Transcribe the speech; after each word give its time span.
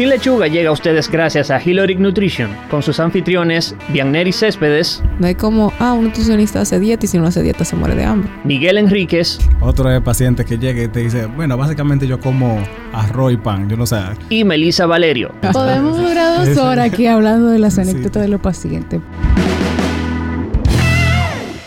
Sin 0.00 0.08
Lechuga 0.08 0.46
llega 0.46 0.70
a 0.70 0.72
ustedes 0.72 1.10
gracias 1.10 1.50
a 1.50 1.60
Hiloric 1.62 1.98
Nutrition, 1.98 2.56
con 2.70 2.82
sus 2.82 2.98
anfitriones 3.00 3.74
Bianneri 3.90 4.32
Céspedes, 4.32 5.02
No 5.18 5.26
hay 5.26 5.34
como, 5.34 5.74
ah, 5.78 5.92
un 5.92 6.04
nutricionista 6.04 6.62
hace 6.62 6.80
dieta 6.80 7.04
y 7.04 7.08
si 7.10 7.18
no 7.18 7.26
hace 7.26 7.42
dieta 7.42 7.66
se 7.66 7.76
muere 7.76 7.94
de 7.94 8.04
hambre. 8.04 8.30
Miguel 8.42 8.78
Enríquez 8.78 9.38
Otro 9.60 9.94
es 9.94 10.00
paciente 10.00 10.46
que 10.46 10.56
llega 10.56 10.82
y 10.82 10.88
te 10.88 11.00
dice, 11.00 11.26
bueno, 11.26 11.58
básicamente 11.58 12.06
yo 12.06 12.18
como 12.18 12.64
arroz 12.94 13.34
y 13.34 13.36
pan, 13.36 13.68
yo 13.68 13.76
no 13.76 13.84
sé. 13.84 13.98
y 14.30 14.42
Melissa 14.42 14.86
Valerio. 14.86 15.34
Podemos 15.52 15.98
durar 15.98 16.46
dos 16.46 16.56
horas 16.56 16.90
aquí 16.90 17.06
hablando 17.06 17.48
de 17.48 17.58
las 17.58 17.78
anécdotas 17.78 18.22
de 18.22 18.28
los 18.28 18.40
pacientes. 18.40 19.02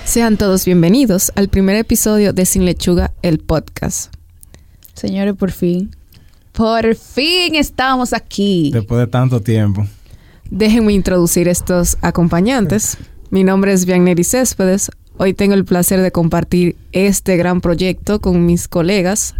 Sean 0.06 0.38
todos 0.38 0.66
bienvenidos 0.66 1.32
al 1.36 1.50
primer 1.50 1.76
episodio 1.76 2.34
de 2.34 2.48
Sin 2.48 2.66
Lechuga, 2.66 3.12
el 3.22 3.38
podcast. 3.38 4.12
Señores, 4.96 5.36
por 5.36 5.52
fin. 5.52 5.92
Por 6.54 6.96
fin 6.96 7.56
estamos 7.56 8.14
aquí. 8.14 8.70
Después 8.72 9.00
de 9.00 9.08
tanto 9.08 9.42
tiempo. 9.42 9.86
Déjenme 10.52 10.94
introducir 10.94 11.48
estos 11.48 11.98
acompañantes. 12.02 12.98
Mi 13.32 13.44
nombre 13.44 13.74
es 13.74 13.86
Bianneri 13.86 14.24
Céspedes. 14.24 14.92
Hoy 15.18 15.34
tengo 15.34 15.54
el 15.56 15.66
placer 15.66 16.02
de 16.02 16.12
compartir 16.12 16.76
este 16.92 17.38
gran 17.38 17.62
proyecto 17.62 18.20
con 18.22 18.46
mis 18.46 18.68
colegas 18.68 19.36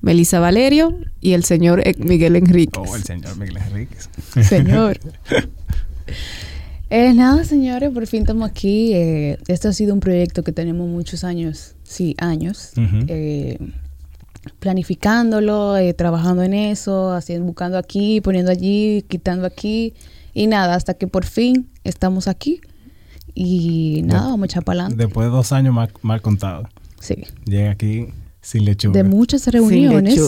Melissa 0.00 0.40
Valerio 0.40 0.94
y 1.20 1.32
el 1.32 1.44
señor 1.44 1.80
E- 1.86 1.94
Miguel 1.98 2.36
Enríquez. 2.36 2.82
Oh, 2.88 2.96
el 2.96 3.02
señor 3.02 3.36
Miguel 3.36 3.58
Enríquez. 3.58 4.08
Señor. 4.48 4.98
Eh, 6.88 7.12
nada, 7.14 7.42
señores, 7.42 7.90
por 7.90 8.06
fin 8.06 8.20
estamos 8.20 8.48
aquí. 8.48 8.92
Eh, 8.94 9.38
este 9.48 9.66
ha 9.66 9.72
sido 9.72 9.92
un 9.92 9.98
proyecto 9.98 10.44
que 10.44 10.52
tenemos 10.52 10.88
muchos 10.88 11.24
años, 11.24 11.74
sí, 11.82 12.14
años, 12.18 12.70
eh, 13.08 13.58
planificándolo, 14.58 15.76
eh, 15.76 15.94
trabajando 15.94 16.42
en 16.42 16.54
eso, 16.54 17.12
haciendo, 17.12 17.46
buscando 17.46 17.78
aquí, 17.78 18.20
poniendo 18.20 18.50
allí, 18.50 19.04
quitando 19.08 19.46
aquí. 19.46 19.94
Y 20.34 20.46
nada, 20.46 20.74
hasta 20.74 20.94
que 20.94 21.06
por 21.06 21.24
fin 21.24 21.68
estamos 21.84 22.28
aquí. 22.28 22.60
Y 23.34 24.02
nada, 24.04 24.28
vamos 24.28 24.42
a 24.42 24.46
echar 24.46 24.64
para 24.64 24.82
adelante. 24.82 25.04
Después 25.04 25.26
de 25.26 25.30
dos 25.30 25.52
años 25.52 25.74
mal, 25.74 25.90
mal 26.02 26.22
contados. 26.22 26.68
Sí. 27.00 27.24
Llega 27.44 27.70
aquí 27.70 28.08
sin 28.46 28.64
lechuga. 28.64 28.92
De 28.94 29.02
muchas 29.02 29.44
reuniones, 29.48 30.20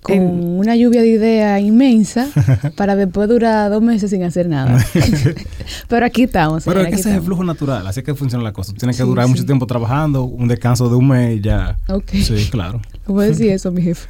con 0.00 0.14
En- 0.14 0.22
una 0.58 0.74
lluvia 0.76 1.02
de 1.02 1.08
ideas 1.08 1.60
inmensa, 1.60 2.26
para 2.76 2.96
después 2.96 3.28
durar 3.28 3.70
dos 3.70 3.82
meses 3.82 4.08
sin 4.10 4.22
hacer 4.22 4.48
nada. 4.48 4.82
Pero 5.88 6.06
aquí 6.06 6.22
estamos. 6.22 6.64
Pero 6.64 6.80
es 6.80 6.86
que 6.86 6.92
aquí 6.94 7.00
ese 7.00 7.10
es 7.10 7.16
el 7.16 7.22
flujo 7.22 7.44
natural, 7.44 7.86
así 7.86 8.02
que 8.02 8.14
funciona 8.14 8.42
la 8.42 8.52
cosa. 8.54 8.72
Tienes 8.72 8.96
que 8.96 9.02
Sí, 9.02 9.08
durar 9.08 9.26
sí. 9.26 9.32
mucho 9.32 9.44
tiempo 9.44 9.66
trabajando, 9.66 10.24
un 10.24 10.48
descanso 10.48 10.88
de 10.88 10.96
un 10.96 11.08
mes 11.08 11.36
y 11.36 11.40
ya. 11.42 11.76
Ok. 11.88 12.12
Sí, 12.14 12.48
claro. 12.50 12.80
¿Cómo 13.04 13.20
decir 13.20 13.50
eso, 13.50 13.70
mi 13.70 13.82
jefe? 13.82 14.08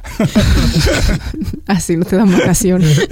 Así 1.65 1.97
no 1.97 2.05
te 2.05 2.15
dan 2.15 2.31
vacaciones. 2.31 3.07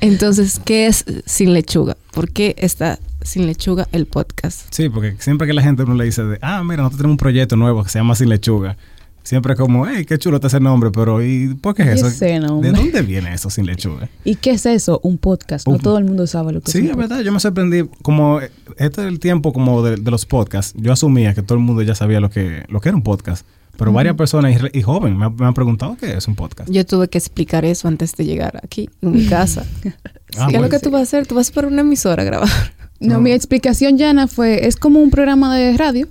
Entonces, 0.00 0.60
¿qué 0.64 0.86
es 0.86 1.04
Sin 1.26 1.52
Lechuga? 1.52 1.96
¿Por 2.12 2.30
qué 2.32 2.54
está 2.58 2.98
Sin 3.22 3.46
Lechuga 3.46 3.88
el 3.92 4.06
podcast? 4.06 4.62
Sí, 4.70 4.88
porque 4.88 5.16
siempre 5.18 5.46
que 5.46 5.52
la 5.52 5.62
gente 5.62 5.82
uno 5.82 5.94
le 5.94 6.04
dice, 6.04 6.22
de, 6.22 6.38
ah, 6.40 6.62
mira, 6.62 6.78
nosotros 6.78 6.98
tenemos 6.98 7.14
un 7.14 7.18
proyecto 7.18 7.56
nuevo 7.56 7.82
que 7.82 7.90
se 7.90 7.98
llama 7.98 8.14
Sin 8.14 8.28
Lechuga. 8.28 8.76
Siempre 9.22 9.52
es 9.52 9.58
como, 9.60 9.86
hey, 9.86 10.04
qué 10.06 10.18
chulo 10.18 10.36
está 10.36 10.46
ese 10.48 10.60
nombre, 10.60 10.90
pero 10.90 11.22
¿y 11.22 11.54
por 11.54 11.74
qué 11.74 11.82
es 11.82 11.88
¿Qué 11.88 11.94
eso? 11.94 12.06
ese? 12.08 12.26
¿De 12.26 12.72
dónde 12.72 13.02
viene 13.02 13.34
eso 13.34 13.50
sin 13.50 13.66
lechuga? 13.66 14.08
¿Y 14.24 14.36
qué 14.36 14.52
es 14.52 14.64
eso? 14.66 14.98
Un 15.02 15.18
podcast. 15.18 15.66
No 15.68 15.74
Un- 15.74 15.80
todo 15.80 15.98
el 15.98 16.04
mundo 16.04 16.26
sabe 16.26 16.52
lo 16.52 16.60
que 16.62 16.70
Sí, 16.72 16.78
es 16.78 16.84
es 16.84 16.90
un 16.90 16.94
podcast. 16.96 17.10
verdad, 17.10 17.24
yo 17.24 17.32
me 17.32 17.38
sorprendí, 17.40 17.84
como 18.02 18.40
eh, 18.40 18.50
este 18.78 19.02
es 19.02 19.08
el 19.08 19.20
tiempo 19.20 19.52
como 19.52 19.82
de, 19.82 19.96
de 19.96 20.10
los 20.10 20.24
podcasts, 20.26 20.74
yo 20.80 20.92
asumía 20.92 21.34
que 21.34 21.42
todo 21.42 21.58
el 21.58 21.64
mundo 21.64 21.82
ya 21.82 21.94
sabía 21.94 22.18
lo 22.20 22.30
que, 22.30 22.64
lo 22.68 22.80
que 22.80 22.88
era 22.88 22.96
un 22.96 23.02
podcast, 23.02 23.46
pero 23.76 23.92
varias 23.92 24.16
personas 24.16 24.56
y, 24.72 24.78
y 24.78 24.82
jóvenes 24.82 25.18
me, 25.18 25.26
han- 25.26 25.36
me 25.36 25.46
han 25.46 25.54
preguntado 25.54 25.96
qué 26.00 26.16
es 26.16 26.26
un 26.26 26.34
podcast. 26.34 26.70
Yo 26.70 26.84
tuve 26.86 27.08
que 27.08 27.18
explicar 27.18 27.64
eso 27.66 27.88
antes 27.88 28.16
de 28.16 28.24
llegar 28.24 28.58
aquí, 28.64 28.88
en 29.02 29.12
mi 29.12 29.26
casa. 29.26 29.64
Ah, 30.38 30.46
¿Qué 30.48 30.54
es 30.56 30.62
lo 30.62 30.68
que 30.68 30.78
tú 30.78 30.92
vas 30.92 31.00
a 31.00 31.02
hacer? 31.02 31.26
Tú 31.26 31.34
vas 31.34 31.50
para 31.50 31.66
una 31.66 31.80
emisora 31.80 32.22
a 32.22 32.24
grabar. 32.24 32.48
No, 33.00 33.14
No. 33.14 33.20
mi 33.20 33.32
explicación, 33.32 33.98
Yana, 33.98 34.28
fue, 34.28 34.68
es 34.68 34.76
como 34.76 35.00
un 35.00 35.10
programa 35.10 35.56
de 35.56 35.76
radio, 35.76 36.06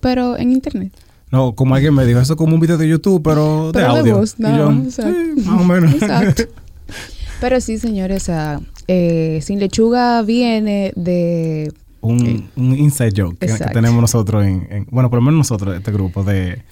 pero 0.00 0.36
en 0.36 0.52
internet. 0.52 0.92
No, 1.32 1.54
como 1.54 1.74
alguien 1.74 1.92
me 1.94 2.06
dijo, 2.06 2.20
eso 2.20 2.34
es 2.34 2.36
como 2.36 2.54
un 2.54 2.60
video 2.60 2.78
de 2.78 2.88
YouTube, 2.88 3.20
pero, 3.22 3.70
Pero 3.72 3.88
de 3.88 3.92
de 3.94 3.98
audio. 4.00 4.16
voz, 4.18 4.36
yo, 4.38 4.90
sí, 4.90 5.02
más 5.44 5.60
o 5.60 5.64
menos. 5.64 5.94
Exacto. 5.94 6.44
Pero 7.40 7.60
sí, 7.60 7.76
señores, 7.78 8.22
o 8.22 8.26
sea, 8.26 8.60
eh, 8.88 9.40
Sin 9.42 9.58
Lechuga 9.58 10.22
viene 10.22 10.92
de... 10.96 11.70
un, 12.00 12.48
un 12.56 12.74
inside 12.78 13.12
joke 13.14 13.36
que, 13.38 13.48
tenemos 13.74 14.00
nosotros 14.00 14.44
en, 14.46 14.66
en- 14.70 14.86
bueno, 14.90 15.10
por 15.10 15.18
lo 15.18 15.22
menos 15.24 15.38
nosotros, 15.38 15.76
este 15.76 15.92
grupo, 15.92 16.22
de, 16.24 16.62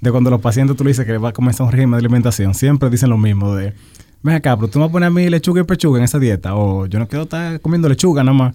de 0.00 0.10
cuando 0.10 0.28
los 0.28 0.40
pacientes 0.42 0.76
tú 0.76 0.84
le 0.84 0.90
dices 0.90 1.06
que 1.06 1.16
va 1.16 1.30
a 1.30 1.32
comenzar 1.32 1.64
un 1.64 1.72
régimen 1.72 1.92
de 1.92 1.98
alimentación, 1.98 2.52
siempre 2.54 2.90
dicen 2.90 3.08
lo 3.08 3.16
mismo 3.16 3.54
de, 3.54 3.72
ven 4.22 4.34
acá, 4.34 4.56
pero 4.56 4.68
tú 4.68 4.78
me 4.78 4.84
vas 4.84 4.90
a 4.90 4.92
poner 4.92 5.06
a 5.06 5.10
mí 5.10 5.26
lechuga 5.30 5.62
y 5.62 5.64
pechuga 5.64 5.98
en 5.98 6.04
esa 6.04 6.18
dieta, 6.18 6.54
o 6.54 6.84
yo 6.84 6.98
no 6.98 7.08
quiero 7.08 7.22
estar 7.22 7.58
comiendo 7.60 7.88
lechuga 7.88 8.22
nada 8.22 8.36
más. 8.36 8.54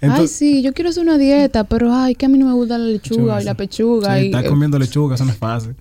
Ay, 0.00 0.28
sí, 0.28 0.62
yo 0.62 0.72
quiero 0.72 0.90
hacer 0.90 1.02
una 1.02 1.18
dieta, 1.18 1.64
pero 1.64 1.92
ay, 1.92 2.14
que 2.14 2.26
a 2.26 2.28
mí 2.28 2.38
no 2.38 2.46
me 2.46 2.52
gusta 2.52 2.78
la 2.78 2.86
lechuga 2.86 3.40
y 3.40 3.44
la 3.44 3.54
pechuga. 3.54 4.16
Sí, 4.16 4.22
y, 4.22 4.26
estar 4.26 4.44
eh, 4.44 4.48
comiendo 4.48 4.78
lechuga, 4.78 5.14
eso 5.14 5.24
no 5.24 5.32
es 5.32 5.38
fácil. 5.38 5.74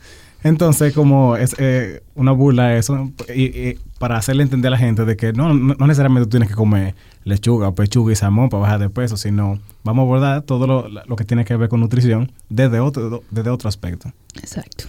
Entonces, 0.43 0.93
como 0.93 1.35
es 1.35 1.55
eh, 1.57 2.03
una 2.15 2.31
burla 2.31 2.77
eso, 2.77 3.11
y, 3.33 3.45
y 3.45 3.79
para 3.99 4.17
hacerle 4.17 4.43
entender 4.43 4.69
a 4.69 4.71
la 4.71 4.77
gente 4.77 5.03
de 5.03 5.17
que 5.17 5.33
no, 5.33 5.53
no, 5.53 5.73
no 5.73 5.87
necesariamente 5.87 6.25
tú 6.25 6.31
tienes 6.31 6.49
que 6.49 6.55
comer 6.55 6.95
lechuga, 7.23 7.73
pechuga 7.73 8.13
y 8.13 8.15
salmón 8.15 8.49
para 8.49 8.61
bajar 8.61 8.79
de 8.79 8.89
peso, 8.89 9.17
sino 9.17 9.59
vamos 9.83 10.03
a 10.03 10.05
abordar 10.05 10.41
todo 10.43 10.67
lo, 10.67 10.87
lo 10.87 11.15
que 11.15 11.25
tiene 11.25 11.43
que 11.43 11.55
ver 11.55 11.69
con 11.69 11.79
nutrición 11.79 12.31
desde 12.49 12.79
otro, 12.79 13.23
desde 13.29 13.49
otro 13.49 13.67
aspecto. 13.67 14.11
Exacto. 14.35 14.85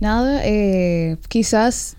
Nada, 0.00 0.40
eh, 0.44 1.16
quizás 1.28 1.96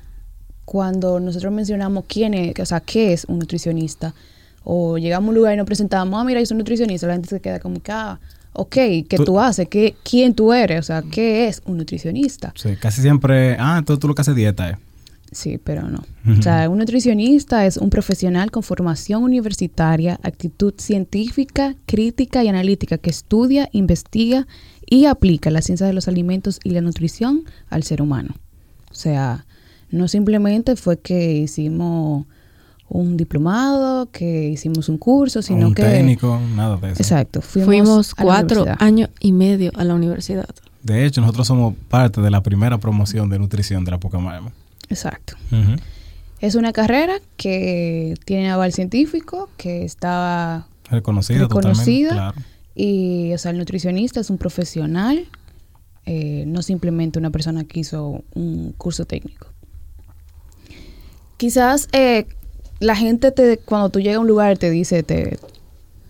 cuando 0.65 1.19
nosotros 1.19 1.53
mencionamos 1.53 2.05
quién 2.07 2.33
es, 2.33 2.59
o 2.59 2.65
sea, 2.65 2.81
qué 2.81 3.13
es 3.13 3.25
un 3.25 3.39
nutricionista, 3.39 4.13
o 4.65 4.97
llegamos 4.97 5.27
a 5.27 5.29
un 5.29 5.35
lugar 5.35 5.53
y 5.53 5.57
nos 5.57 5.65
presentamos, 5.65 6.19
ah, 6.19 6.23
mira, 6.25 6.41
yo 6.41 6.45
soy 6.45 6.55
un 6.55 6.59
nutricionista, 6.59 7.07
la 7.07 7.13
gente 7.13 7.29
se 7.29 7.39
queda 7.39 7.59
como 7.61 7.81
que, 7.81 7.91
ah, 7.93 8.19
ok, 8.51 8.73
¿qué 8.75 9.05
Tú- 9.15 9.23
tú, 9.23 9.39
haces? 9.39 9.67
¿Qué, 9.69 9.95
¿Quién 10.03 10.33
tú 10.33 10.51
eres? 10.51 10.79
O 10.79 10.83
sea, 10.83 11.01
¿qué 11.03 11.47
es 11.47 11.61
un 11.65 11.77
nutricionista? 11.77 12.51
Sí, 12.57 12.75
casi 12.75 13.01
siempre, 13.01 13.55
ah, 13.59 13.77
entonces 13.77 13.99
tú 14.01 14.07
lo 14.09 14.15
que 14.15 14.21
haces 14.21 14.35
dieta 14.35 14.71
es. 14.71 14.77
Sí, 15.31 15.59
pero 15.61 15.89
no. 15.89 16.03
O 16.39 16.41
sea, 16.41 16.69
un 16.69 16.77
nutricionista 16.77 17.65
es 17.65 17.75
un 17.77 17.89
profesional 17.89 18.51
con 18.51 18.63
formación 18.63 19.23
universitaria, 19.23 20.17
actitud 20.23 20.73
científica, 20.77 21.75
crítica 21.85 22.43
y 22.43 22.47
analítica 22.47 22.97
que 22.97 23.09
estudia, 23.09 23.67
investiga 23.73 24.47
y 24.89 25.05
aplica 25.05 25.49
la 25.51 25.61
ciencia 25.61 25.85
de 25.87 25.93
los 25.93 26.07
alimentos 26.07 26.59
y 26.63 26.69
la 26.69 26.81
nutrición 26.81 27.43
al 27.69 27.83
ser 27.83 28.01
humano. 28.01 28.35
O 28.91 28.93
sea, 28.93 29.45
no 29.89 30.07
simplemente 30.07 30.75
fue 30.77 30.99
que 30.99 31.33
hicimos 31.33 32.25
un 32.87 33.17
diplomado, 33.17 34.09
que 34.11 34.49
hicimos 34.49 34.89
un 34.89 34.97
curso, 34.97 35.41
sino 35.41 35.67
un 35.67 35.75
que... 35.75 35.83
técnico, 35.83 36.39
nada 36.55 36.77
de 36.77 36.91
eso. 36.91 37.01
Exacto. 37.01 37.41
Fuimos, 37.41 38.13
cuatro 38.13 38.65
años 38.79 39.09
y 39.19 39.31
medio 39.31 39.71
a 39.75 39.83
la 39.83 39.95
universidad. 39.95 40.49
De 40.83 41.05
hecho, 41.05 41.21
nosotros 41.21 41.47
somos 41.47 41.73
parte 41.89 42.21
de 42.21 42.29
la 42.29 42.43
primera 42.43 42.77
promoción 42.77 43.29
de 43.29 43.39
nutrición 43.39 43.83
de 43.85 43.91
la 43.91 43.99
Pocamarma. 43.99 44.51
Exacto. 44.89 45.35
Es 46.39 46.53
una 46.55 46.73
carrera 46.73 47.15
que 47.37 48.13
tiene 48.25 48.51
aval 48.51 48.71
científico, 48.71 49.49
que 49.57 49.83
estaba 49.83 50.67
Reconocida, 50.91 51.39
Reconocida. 51.39 52.09
totalmente, 52.09 52.41
claro. 52.41 52.55
Y, 52.75 53.33
o 53.33 53.37
sea, 53.37 53.51
el 53.51 53.57
nutricionista 53.57 54.19
es 54.19 54.29
un 54.29 54.37
profesional, 54.37 55.25
eh, 56.05 56.43
no 56.45 56.61
simplemente 56.61 57.17
una 57.17 57.31
persona 57.31 57.63
que 57.63 57.79
hizo 57.79 58.23
un 58.33 58.73
curso 58.77 59.05
técnico. 59.05 59.47
Quizás 61.37 61.87
eh, 61.93 62.27
la 62.79 62.95
gente, 62.95 63.31
te, 63.31 63.57
cuando 63.57 63.89
tú 63.89 63.99
llegas 63.99 64.17
a 64.17 64.19
un 64.19 64.27
lugar, 64.27 64.57
te 64.57 64.69
dice, 64.69 65.03
te, 65.03 65.37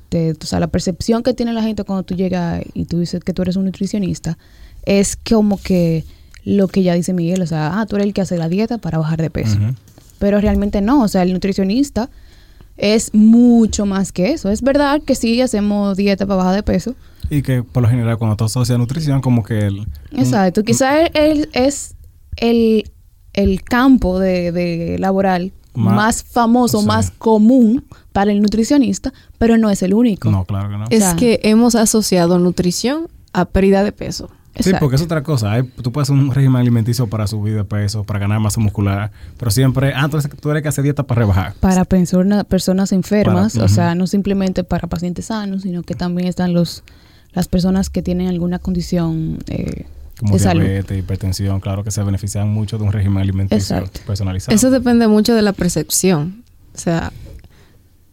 te- 0.10 0.32
o 0.32 0.46
sea, 0.46 0.60
la 0.60 0.68
percepción 0.68 1.24
que 1.24 1.34
tiene 1.34 1.54
la 1.54 1.62
gente 1.64 1.84
cuando 1.84 2.04
tú 2.04 2.16
llegas 2.16 2.64
y 2.74 2.86
tú 2.86 3.00
dices 3.00 3.24
que 3.24 3.34
tú 3.34 3.42
eres 3.42 3.56
un 3.56 3.66
nutricionista, 3.66 4.38
es 4.86 5.16
como 5.16 5.60
que 5.62 6.04
lo 6.44 6.68
que 6.68 6.84
ya 6.84 6.94
dice 6.94 7.14
Miguel, 7.14 7.42
o 7.42 7.48
sea, 7.48 7.80
ah, 7.80 7.86
tú 7.86 7.96
eres 7.96 8.08
el 8.08 8.14
que 8.14 8.22
hace 8.22 8.38
la 8.38 8.50
dieta 8.50 8.78
para 8.78 8.98
bajar 8.98 9.22
de 9.22 9.30
peso. 9.30 9.58
Pero 10.20 10.40
realmente 10.40 10.80
no, 10.82 11.02
o 11.02 11.08
sea, 11.08 11.24
el 11.24 11.34
nutricionista 11.34 12.10
es 12.78 13.14
mucho 13.14 13.86
más 13.86 14.12
que 14.12 14.32
eso. 14.32 14.50
Es 14.50 14.62
verdad 14.62 15.02
que 15.02 15.16
sí 15.16 15.42
hacemos 15.42 15.98
dieta 15.98 16.26
para 16.26 16.38
bajar 16.38 16.56
de 16.56 16.64
peso. 16.64 16.96
Y 17.30 17.42
que 17.42 17.64
por 17.64 17.82
lo 17.84 17.90
general 17.90 18.18
cuando 18.18 18.36
tú 18.36 18.44
asocias 18.46 18.78
nutrición, 18.78 19.22
como 19.22 19.44
que 19.44 19.60
el... 19.60 19.88
Exacto. 20.12 20.64
Quizás 20.64 21.10
él 21.16 21.50
es 21.54 21.96
el, 22.38 22.92
el 23.34 23.64
campo 23.64 24.20
de, 24.20 24.52
de 24.52 24.98
laboral 25.00 25.52
Más 25.80 26.24
famoso, 26.24 26.82
sí. 26.82 26.88
más 26.88 27.12
común 27.12 27.84
para 28.14 28.32
el 28.32 28.42
nutricionista, 28.42 29.14
pero 29.38 29.58
no 29.58 29.70
es 29.70 29.82
el 29.84 29.94
único. 29.94 30.32
No, 30.32 30.46
claro 30.46 30.70
que 30.70 30.78
no. 30.78 30.86
Es 30.90 31.04
sea- 31.04 31.16
que 31.16 31.40
hemos 31.44 31.76
asociado 31.76 32.40
nutrición 32.40 33.08
a 33.34 33.46
pérdida 33.46 33.84
de 33.84 33.92
peso. 33.92 34.30
Sí, 34.56 34.60
Exacto. 34.70 34.80
porque 34.86 34.96
es 34.96 35.02
otra 35.02 35.22
cosa. 35.22 35.52
Hay- 35.52 35.64
tú 35.64 35.92
puedes 35.92 36.10
hacer 36.10 36.18
un 36.22 36.32
régimen 36.34 36.62
alimenticio 36.62 37.08
para 37.08 37.28
subir 37.28 37.56
de 37.56 37.66
peso, 37.66 38.06
para 38.06 38.20
ganar 38.20 38.40
masa 38.40 38.62
muscular, 38.62 39.12
pero 39.38 39.52
siempre, 39.52 39.92
ah, 39.94 40.06
entonces 40.06 40.32
tú 40.40 40.50
eres 40.50 40.64
que 40.64 40.70
hace 40.70 40.82
dieta 40.82 41.04
para 41.04 41.20
rebajar. 41.20 41.54
Para 41.60 41.84
persona- 41.84 42.46
personas 42.46 42.94
enfermas, 42.94 43.54
Para- 43.56 43.66
o 43.66 43.68
sea, 43.68 43.96
no 43.96 44.08
simplemente 44.08 44.64
para 44.64 44.88
pacientes 44.88 45.26
sanos, 45.26 45.64
sino 45.64 45.84
que 45.84 45.94
también 45.96 46.28
están 46.30 46.54
los 46.54 46.84
las 47.34 47.50
personas 47.50 47.90
que 47.90 48.02
tienen 48.02 48.30
alguna 48.30 48.60
condición 48.60 49.40
eh, 49.48 49.88
como 50.20 50.38
de 50.38 50.40
diabetes, 50.44 50.98
hipertensión, 51.00 51.60
claro 51.60 51.84
que 51.84 51.92
se 51.92 52.02
benefician 52.04 52.50
mucho 52.50 52.78
de 52.78 52.84
un 52.84 52.92
régimen 52.92 53.20
alimenticio 53.22 53.78
Exacto. 53.78 54.00
personalizado. 54.08 54.56
Eso 54.56 54.72
depende 54.72 55.08
mucho 55.08 55.34
de 55.36 55.42
la 55.42 55.54
percepción. 55.54 56.44
O 56.74 56.78
sea, 56.78 57.12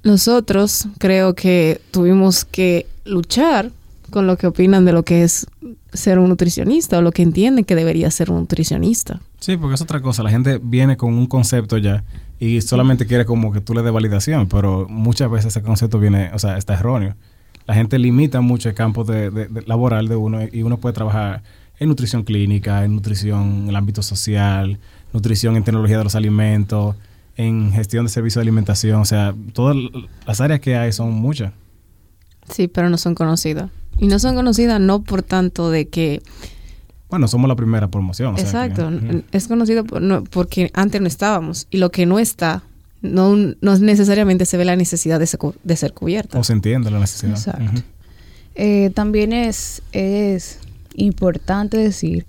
nosotros 0.03 0.89
creo 0.99 1.35
que 1.35 1.81
tuvimos 1.91 2.45
que 2.45 2.87
luchar 3.05 3.71
con 4.11 4.27
lo 4.27 4.37
que 4.37 4.47
opinan 4.47 4.85
de 4.85 4.93
lo 4.93 5.05
que 5.05 5.23
es 5.23 5.47
ser 5.93 6.19
un 6.19 6.29
nutricionista 6.29 6.99
o 6.99 7.03
lo 7.03 7.13
que 7.13 7.23
entienden 7.23 7.65
que 7.65 7.75
debería 7.75 8.11
ser 8.11 8.31
un 8.31 8.41
nutricionista. 8.41 9.21
Sí, 9.41 9.57
porque 9.57 9.75
es 9.75 9.81
otra 9.83 10.01
cosa. 10.01 10.23
La 10.23 10.31
gente 10.31 10.61
viene 10.63 10.97
con 10.97 11.15
un 11.15 11.27
concepto 11.27 11.79
ya 11.79 12.05
y 12.39 12.61
solamente 12.63 13.07
quiere 13.07 13.25
como 13.25 13.53
que 13.53 13.61
tú 13.61 13.75
le 13.75 13.83
des 13.83 13.93
validación, 13.93 14.49
pero 14.49 14.87
muchas 14.89 15.31
veces 15.31 15.47
ese 15.57 15.63
concepto 15.63 15.99
viene, 15.99 16.31
o 16.35 16.39
sea, 16.39 16.57
está 16.59 16.75
erróneo. 16.75 17.15
La 17.67 17.75
gente 17.75 17.99
limita 17.99 18.41
mucho 18.41 18.69
el 18.69 18.75
campo 18.75 19.05
de, 19.05 19.31
de- 19.31 19.47
de- 19.47 19.63
laboral 19.63 20.09
de 20.09 20.17
uno 20.17 20.41
y 20.51 20.63
uno 20.63 20.79
puede 20.79 20.95
trabajar 20.95 21.43
en 21.83 21.89
nutrición 21.89 22.23
clínica, 22.23 22.85
en 22.85 22.95
nutrición 22.95 23.63
en 23.65 23.69
el 23.69 23.77
ámbito 23.77 24.03
social, 24.03 24.79
nutrición 25.13 25.57
en 25.57 25.65
tecnología 25.65 25.99
de 25.99 26.05
los 26.05 26.15
alimentos, 26.15 26.97
en 27.37 27.73
gestión 27.73 28.05
de 28.07 28.11
servicios 28.11 28.37
de 28.41 28.43
alimentación. 28.43 29.01
O 29.01 29.05
sea, 29.05 29.35
todas 29.53 29.77
las 30.27 30.41
áreas 30.41 30.61
que 30.61 30.77
hay 30.77 30.93
son 30.93 31.13
muchas. 31.13 31.53
Sí, 32.51 32.69
pero 32.69 32.91
no 32.91 32.99
son 32.99 33.15
conocidas. 33.15 33.71
Y 33.99 34.07
no 34.09 34.19
son 34.19 34.35
conocidas 34.35 34.81
no 34.81 35.03
por 35.03 35.23
tanto 35.23 35.71
de 35.71 35.89
que... 35.89 36.23
Bueno, 37.11 37.29
somos 37.29 37.47
la 37.47 37.57
primera 37.57 37.89
promoción. 37.89 38.35
o 38.35 38.39
sea 38.39 38.69
que- 38.73 38.81
exacto, 38.81 38.91
es 39.33 39.47
conocido 39.49 39.85
por- 39.85 40.01
no- 40.01 40.25
porque 40.25 40.71
antes 40.73 41.01
no 41.01 41.07
estábamos. 41.09 41.67
Y 41.71 41.77
lo 41.77 41.91
que 41.91 42.07
no 42.07 42.19
está, 42.19 42.63
no, 43.03 43.37
no 43.37 43.79
necesariamente 43.79 44.47
se 44.47 44.57
ve 44.57 44.65
la 44.65 44.77
necesidad 44.77 45.19
de 45.21 45.27
ser, 45.27 45.39
cu- 45.39 45.55
de 45.63 45.77
ser 45.77 45.93
cubierta. 45.93 46.39
O 46.39 46.45
se 46.45 46.55
entiende 46.55 46.91
la 46.91 47.01
necesidad. 47.01 47.33
Exacto. 47.33 47.83
Eh, 48.55 48.91
también 48.95 49.33
es, 49.35 49.83
es 49.93 50.59
importante 50.97 51.77
decir 51.77 52.27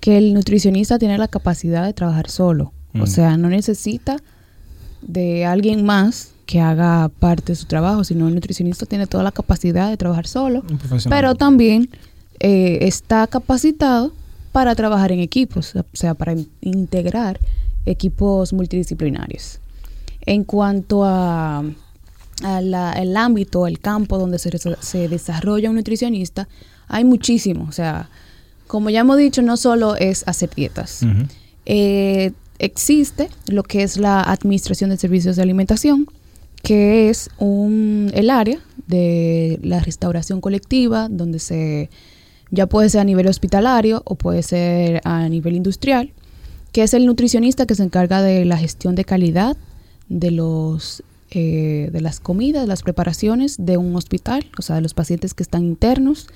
que 0.00 0.18
el 0.18 0.34
nutricionista 0.34 0.98
tiene 0.98 1.18
la 1.18 1.28
capacidad 1.28 1.84
de 1.84 1.92
trabajar 1.92 2.28
solo. 2.30 2.72
O 2.94 2.98
Mm. 3.04 3.06
sea, 3.06 3.36
no 3.36 3.48
necesita 3.48 4.16
de 5.02 5.44
alguien 5.44 5.84
más 5.84 6.32
que 6.46 6.60
haga 6.60 7.08
parte 7.08 7.52
de 7.52 7.56
su 7.56 7.66
trabajo, 7.66 8.04
sino 8.04 8.28
el 8.28 8.34
nutricionista 8.34 8.86
tiene 8.86 9.06
toda 9.06 9.24
la 9.24 9.32
capacidad 9.32 9.88
de 9.90 9.96
trabajar 9.96 10.26
solo, 10.26 10.62
pero 11.08 11.34
también 11.34 11.88
eh, 12.38 12.78
está 12.82 13.26
capacitado 13.26 14.12
para 14.52 14.74
trabajar 14.74 15.10
en 15.10 15.20
equipos, 15.20 15.74
o 15.74 15.84
sea, 15.94 16.14
para 16.14 16.32
in- 16.32 16.48
integrar 16.60 17.40
equipos 17.86 18.52
multidisciplinarios. 18.52 19.58
En 20.20 20.44
cuanto 20.44 21.04
a, 21.04 21.64
a 22.42 22.60
la- 22.60 22.92
el 22.92 23.16
ámbito, 23.16 23.66
el 23.66 23.78
campo 23.80 24.18
donde 24.18 24.38
se, 24.38 24.50
se 24.80 25.08
desarrolla 25.08 25.70
un 25.70 25.76
nutricionista, 25.76 26.46
hay 26.88 27.04
muchísimo. 27.04 27.66
O 27.68 27.72
sea, 27.72 28.08
como 28.66 28.90
ya 28.90 29.00
hemos 29.00 29.18
dicho, 29.18 29.42
no 29.42 29.56
solo 29.56 29.96
es 29.96 30.24
hacer 30.26 30.50
dietas. 30.54 31.00
Eh, 31.64 32.32
existe 32.58 33.28
lo 33.48 33.62
que 33.62 33.82
es 33.82 33.96
la 33.96 34.22
Administración 34.22 34.90
de 34.90 34.96
Servicios 34.96 35.36
de 35.36 35.42
Alimentación, 35.42 36.06
que 36.62 37.10
es 37.10 37.30
un, 37.38 38.10
el 38.14 38.30
área 38.30 38.58
de 38.86 39.58
la 39.62 39.80
restauración 39.80 40.40
colectiva, 40.40 41.08
donde 41.08 41.38
se 41.38 41.90
ya 42.50 42.66
puede 42.66 42.88
ser 42.88 43.00
a 43.00 43.04
nivel 43.04 43.26
hospitalario 43.26 44.02
o 44.04 44.14
puede 44.14 44.42
ser 44.42 45.00
a 45.04 45.28
nivel 45.28 45.56
industrial, 45.56 46.12
que 46.72 46.82
es 46.82 46.94
el 46.94 47.06
nutricionista 47.06 47.66
que 47.66 47.74
se 47.74 47.82
encarga 47.82 48.22
de 48.22 48.44
la 48.44 48.56
gestión 48.56 48.94
de 48.94 49.04
calidad 49.04 49.56
de 50.08 50.30
los 50.30 51.02
eh, 51.32 51.90
de 51.92 52.00
las 52.00 52.20
comidas, 52.20 52.62
de 52.62 52.68
las 52.68 52.82
preparaciones 52.82 53.56
de 53.58 53.76
un 53.76 53.96
hospital, 53.96 54.46
o 54.58 54.62
sea, 54.62 54.76
de 54.76 54.82
los 54.82 54.94
pacientes 54.94 55.34
que 55.34 55.42
están 55.42 55.64
internos. 55.64 56.28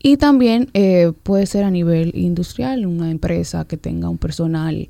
Y 0.00 0.16
también 0.16 0.68
eh, 0.74 1.12
puede 1.22 1.46
ser 1.46 1.64
a 1.64 1.70
nivel 1.70 2.12
industrial, 2.14 2.86
una 2.86 3.10
empresa 3.10 3.64
que 3.64 3.76
tenga 3.76 4.08
un 4.08 4.18
personal 4.18 4.88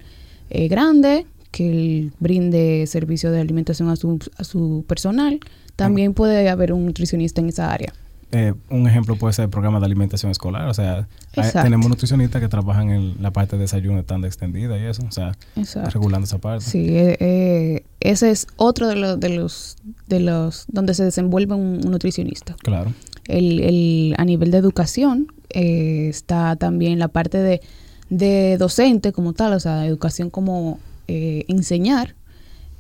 eh, 0.51 0.69
grande, 0.69 1.27
que 1.51 2.11
brinde 2.19 2.87
servicio 2.87 3.31
de 3.33 3.41
alimentación 3.41 3.89
a 3.89 3.97
su, 3.97 4.19
a 4.37 4.45
su 4.45 4.85
personal. 4.87 5.41
También 5.77 6.13
puede 6.13 6.49
haber 6.49 6.73
un 6.73 6.85
nutricionista 6.85 7.41
en 7.41 7.49
esa 7.49 7.73
área. 7.73 7.95
Eh, 8.31 8.53
un 8.69 8.87
ejemplo 8.87 9.17
puede 9.17 9.33
ser 9.33 9.45
el 9.45 9.51
programa 9.51 9.81
de 9.81 9.87
alimentación 9.87 10.31
escolar. 10.31 10.69
O 10.69 10.75
sea, 10.75 11.09
hay- 11.37 11.51
tenemos 11.63 11.89
nutricionistas 11.89 12.43
que 12.43 12.49
trabajan 12.49 12.91
en 12.91 13.23
la 13.23 13.31
parte 13.31 13.57
de 13.57 13.63
desayuno 13.63 14.03
tan 14.05 14.23
extendida 14.25 14.77
y 14.79 14.83
eso. 14.85 15.03
O 15.09 15.11
sea, 15.13 15.33
Exacto. 15.57 15.91
regulando 15.91 16.27
esa 16.27 16.37
parte. 16.39 16.65
Sí, 16.65 16.87
eh, 16.91 17.17
eh, 17.21 17.85
ese 18.01 18.31
es 18.31 18.47
otro 18.57 18.87
de, 18.89 18.97
los 18.97 19.19
de 19.19 19.31
los 19.31 19.77
de 20.09 20.21
los 20.21 20.67
donde 20.69 20.93
se 20.95 21.05
desenvuelve 21.05 21.55
un, 21.55 21.81
un 21.85 21.91
nutricionista. 21.91 22.55
Claro. 22.63 22.93
El, 23.27 23.61
el- 23.61 24.15
a 24.19 24.25
nivel 24.25 24.51
de 24.51 24.59
educación 24.59 25.33
eh, 25.51 26.09
está 26.11 26.57
también 26.57 26.99
la 26.99 27.09
parte 27.09 27.39
de, 27.39 27.63
de 28.11 28.57
docente 28.59 29.13
como 29.13 29.33
tal, 29.33 29.55
o 29.55 29.61
sea, 29.61 29.87
educación 29.87 30.29
como 30.29 30.79
eh, 31.09 31.45
enseñar. 31.49 32.15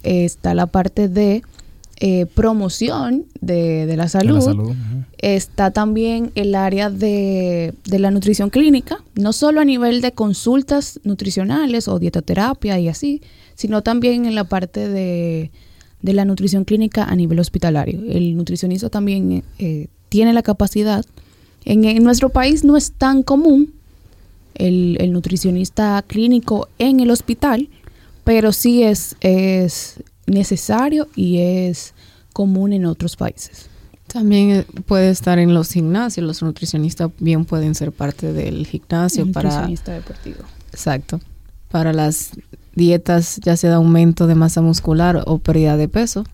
Está 0.03 0.55
la 0.55 0.67
parte 0.67 1.09
de 1.09 1.43
eh, 2.01 2.27
promoción 2.27 3.25
de, 3.41 3.87
de 3.87 3.97
la 3.97 4.05
De 4.05 4.09
salud. 4.09 4.35
la 4.37 4.41
salud. 4.41 4.69
ujú. 4.71 5.05
Está 5.19 5.73
también 5.73 6.31
el 6.37 6.55
área 6.55 6.91
de, 6.91 7.75
de 7.85 7.99
la 7.99 8.11
nutrición 8.13 8.51
clínica, 8.51 8.99
no 9.17 9.33
solo 9.33 9.61
a 9.61 9.65
nivel 9.65 10.01
de 10.01 10.13
consultas 10.13 11.01
nutricionales 11.03 11.89
o 11.89 11.99
dietoterapia 11.99 12.79
y 12.79 12.87
así, 12.89 13.21
sino 13.57 13.83
también 13.83 14.27
en 14.27 14.35
la 14.37 14.45
parte 14.45 14.89
de, 14.89 15.51
de 16.03 16.13
la 16.13 16.25
nutrición 16.25 16.65
clínica 16.65 17.03
a 17.03 17.17
nivel 17.17 17.41
hospitalario. 17.41 18.01
El 18.09 18.37
nutricionista 18.37 18.89
también 18.91 19.43
eh, 19.59 19.89
tiene 20.09 20.33
la 20.33 20.43
capacidad. 20.45 21.05
En, 21.65 21.85
en 21.85 22.05
nuestro 22.05 22.29
país 22.29 22.63
no 22.63 22.77
es 22.77 22.93
tan 22.93 23.25
común 23.25 23.73
el, 24.55 24.97
el 25.01 25.13
nutricionista 25.13 26.01
clínico 26.07 26.69
en 26.79 27.01
el 27.01 27.11
hospital, 27.11 27.69
pero 28.23 28.53
sí 28.53 28.85
es, 28.85 29.17
es 29.21 29.97
necesario 30.29 31.09
y 31.15 31.39
es 31.39 31.95
común 32.33 32.73
en 32.73 32.87
otros 32.87 33.17
países. 33.17 33.69
También 34.07 34.51
eh, 34.51 34.67
puede 34.87 35.11
estar 35.11 35.39
en 35.39 35.55
los 35.55 35.71
gimnasios. 35.71 36.27
Los 36.27 36.43
nutricionistas 36.43 37.11
bien 37.19 37.45
pueden 37.45 37.75
ser 37.75 37.93
parte 37.93 38.33
del 38.33 38.67
gimnasio 38.67 39.31
para... 39.33 39.51
nutricionista 39.51 39.93
deportivo. 39.93 40.41
Exacto. 40.73 41.21
Para 41.71 41.93
las 41.93 42.31
dietas, 42.75 43.41
ya 43.43 43.57
sea 43.57 43.71
de 43.71 43.77
aumento 43.77 44.27
de 44.27 44.35
masa 44.35 44.63
muscular 44.63 45.23
o 45.27 45.39
pérdida 45.39 45.77
de 45.77 45.89
peso. 45.89 46.25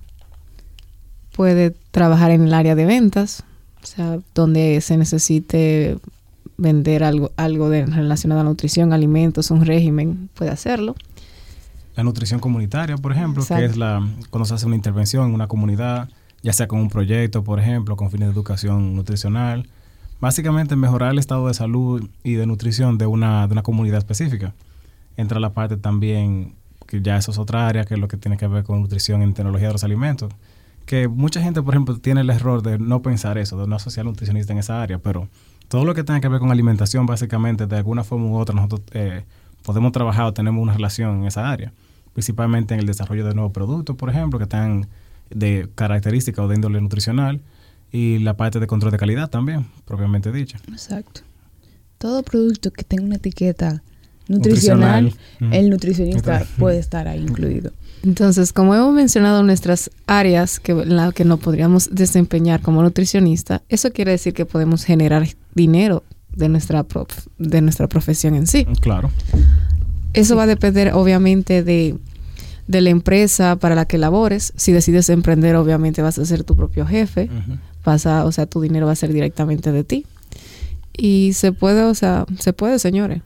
Puede 1.34 1.74
trabajar 1.90 2.30
en 2.30 2.42
el 2.42 2.54
área 2.54 2.76
de 2.76 2.86
ventas, 2.86 3.42
o 3.82 3.86
sea, 3.86 4.18
donde 4.34 4.80
se 4.80 4.96
necesite 4.96 5.98
vender 6.56 7.02
algo, 7.02 7.32
algo 7.36 7.68
de, 7.70 7.86
relacionado 7.86 8.40
a 8.40 8.44
la 8.44 8.50
nutrición, 8.50 8.92
alimentos, 8.92 9.50
un 9.50 9.64
régimen, 9.64 10.28
puede 10.34 10.52
hacerlo. 10.52 10.94
La 11.96 12.02
nutrición 12.02 12.40
comunitaria, 12.40 12.96
por 12.96 13.12
ejemplo, 13.12 13.44
que 13.46 13.64
es 13.64 13.76
la 13.76 14.06
cuando 14.30 14.46
se 14.46 14.54
hace 14.54 14.66
una 14.66 14.76
intervención 14.76 15.28
en 15.28 15.34
una 15.34 15.46
comunidad, 15.46 16.08
ya 16.42 16.52
sea 16.52 16.66
con 16.66 16.80
un 16.80 16.88
proyecto, 16.88 17.44
por 17.44 17.60
ejemplo, 17.60 17.96
con 17.96 18.10
fines 18.10 18.28
de 18.28 18.34
educación 18.34 18.96
nutricional. 18.96 19.68
Básicamente 20.20 20.76
mejorar 20.76 21.12
el 21.12 21.18
estado 21.18 21.48
de 21.48 21.54
salud 21.54 22.08
y 22.22 22.34
de 22.34 22.46
nutrición 22.46 22.98
de 22.98 23.06
una, 23.06 23.46
de 23.46 23.52
una 23.52 23.62
comunidad 23.62 23.98
específica. 23.98 24.54
Entra 25.16 25.38
la 25.38 25.50
parte 25.50 25.76
también, 25.76 26.54
que 26.86 27.00
ya 27.00 27.16
eso 27.16 27.30
es 27.30 27.38
otra 27.38 27.66
área, 27.68 27.84
que 27.84 27.94
es 27.94 28.00
lo 28.00 28.08
que 28.08 28.16
tiene 28.16 28.36
que 28.36 28.46
ver 28.46 28.64
con 28.64 28.80
nutrición 28.80 29.22
en 29.22 29.34
tecnología 29.34 29.68
de 29.68 29.74
los 29.74 29.84
alimentos. 29.84 30.32
Que 30.86 31.08
mucha 31.08 31.40
gente, 31.40 31.62
por 31.62 31.74
ejemplo, 31.74 31.98
tiene 31.98 32.22
el 32.22 32.30
error 32.30 32.62
de 32.62 32.78
no 32.78 33.02
pensar 33.02 33.38
eso, 33.38 33.58
de 33.58 33.66
no 33.66 33.76
asociar 33.76 34.04
nutricionista 34.04 34.52
en 34.52 34.58
esa 34.58 34.82
área, 34.82 34.98
pero 34.98 35.28
todo 35.68 35.84
lo 35.84 35.94
que 35.94 36.04
tenga 36.04 36.20
que 36.20 36.28
ver 36.28 36.40
con 36.40 36.50
alimentación, 36.50 37.06
básicamente, 37.06 37.66
de 37.66 37.76
alguna 37.76 38.04
forma 38.04 38.26
u 38.26 38.36
otra, 38.36 38.54
nosotros 38.54 38.82
eh, 38.92 39.24
podemos 39.64 39.92
trabajar 39.92 40.26
o 40.26 40.32
tenemos 40.32 40.62
una 40.62 40.74
relación 40.74 41.22
en 41.22 41.26
esa 41.26 41.50
área, 41.50 41.72
principalmente 42.12 42.74
en 42.74 42.80
el 42.80 42.86
desarrollo 42.86 43.26
de 43.26 43.34
nuevos 43.34 43.52
productos, 43.52 43.96
por 43.96 44.10
ejemplo, 44.10 44.38
que 44.38 44.46
tengan 44.46 44.86
de 45.30 45.68
características 45.74 46.44
o 46.44 46.48
de 46.48 46.54
índole 46.54 46.80
nutricional, 46.80 47.40
y 47.90 48.18
la 48.18 48.36
parte 48.36 48.58
de 48.58 48.66
control 48.66 48.90
de 48.90 48.98
calidad 48.98 49.30
también, 49.30 49.66
propiamente 49.84 50.32
dicha. 50.32 50.58
Exacto. 50.68 51.20
Todo 51.98 52.24
producto 52.24 52.72
que 52.72 52.82
tenga 52.82 53.04
una 53.04 53.16
etiqueta 53.16 53.84
nutricional, 54.26 55.04
Nutricional. 55.04 55.14
Mm. 55.38 55.52
el 55.52 55.70
nutricionista 55.70 56.44
puede 56.58 56.78
estar 56.78 57.06
ahí 57.06 57.20
incluido. 57.20 57.70
Entonces, 58.02 58.52
como 58.52 58.74
hemos 58.74 58.92
mencionado 58.92 59.44
nuestras 59.44 59.90
áreas 60.08 60.58
que, 60.58 60.72
en 60.72 60.96
las 60.96 61.14
que 61.14 61.24
nos 61.24 61.38
podríamos 61.38 61.88
desempeñar 61.94 62.60
como 62.62 62.82
nutricionista, 62.82 63.62
eso 63.68 63.92
quiere 63.92 64.10
decir 64.10 64.34
que 64.34 64.44
podemos 64.44 64.84
generar 64.84 65.28
dinero 65.54 66.02
de 66.36 66.48
nuestra, 66.48 66.82
prof- 66.82 67.26
de 67.38 67.60
nuestra 67.60 67.88
profesión 67.88 68.34
en 68.34 68.46
sí. 68.46 68.66
Claro. 68.80 69.10
Eso 70.12 70.36
va 70.36 70.44
a 70.44 70.46
depender 70.46 70.92
obviamente 70.94 71.62
de, 71.62 71.96
de 72.68 72.80
la 72.80 72.90
empresa 72.90 73.56
para 73.56 73.74
la 73.74 73.86
que 73.86 73.98
labores. 73.98 74.52
Si 74.56 74.72
decides 74.72 75.08
emprender, 75.10 75.56
obviamente 75.56 76.02
vas 76.02 76.18
a 76.18 76.24
ser 76.24 76.44
tu 76.44 76.54
propio 76.54 76.86
jefe. 76.86 77.30
Ujú. 77.32 77.58
Vas 77.84 78.06
a, 78.06 78.24
o 78.24 78.32
sea, 78.32 78.46
tu 78.46 78.60
dinero 78.60 78.86
va 78.86 78.92
a 78.92 78.96
ser 78.96 79.12
directamente 79.12 79.72
de 79.72 79.84
ti. 79.84 80.06
Y 80.96 81.32
se 81.32 81.52
puede, 81.52 81.82
o 81.82 81.94
sea, 81.94 82.24
se 82.38 82.52
puede, 82.52 82.78
señores. 82.78 83.22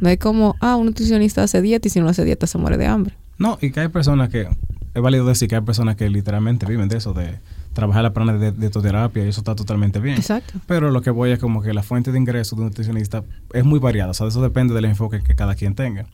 No 0.00 0.08
hay 0.08 0.16
como, 0.16 0.56
ah, 0.60 0.76
un 0.76 0.86
nutricionista 0.86 1.42
hace 1.42 1.60
dieta 1.60 1.88
y 1.88 1.90
si 1.90 2.00
no 2.00 2.08
hace 2.08 2.24
dieta 2.24 2.46
se 2.46 2.56
muere 2.56 2.78
de 2.78 2.86
hambre. 2.86 3.14
No, 3.38 3.58
y 3.60 3.70
que 3.70 3.80
hay 3.80 3.88
personas 3.88 4.30
que, 4.30 4.48
es 4.94 5.02
válido 5.02 5.26
decir 5.26 5.48
que 5.48 5.56
hay 5.56 5.60
personas 5.60 5.96
que 5.96 6.08
literalmente 6.08 6.64
viven 6.66 6.88
de 6.88 6.96
eso, 6.96 7.12
de, 7.12 7.38
trabajar 7.72 8.02
la 8.02 8.12
plana 8.12 8.32
de 8.34 8.52
dietoterapia 8.52 9.24
y 9.24 9.28
eso 9.28 9.40
está 9.40 9.54
totalmente 9.54 10.00
bien. 10.00 10.16
Exacto. 10.16 10.54
Pero 10.66 10.90
lo 10.90 11.02
que 11.02 11.10
voy 11.10 11.30
es 11.30 11.38
como 11.38 11.62
que 11.62 11.72
la 11.72 11.82
fuente 11.82 12.10
de 12.12 12.18
ingreso 12.18 12.56
de 12.56 12.62
un 12.62 12.68
nutricionista 12.68 13.22
es 13.52 13.64
muy 13.64 13.78
variada, 13.78 14.10
o 14.10 14.14
sea, 14.14 14.26
eso 14.26 14.42
depende 14.42 14.74
del 14.74 14.84
enfoque 14.86 15.22
que 15.22 15.34
cada 15.34 15.54
quien 15.54 15.74
tenga. 15.74 16.06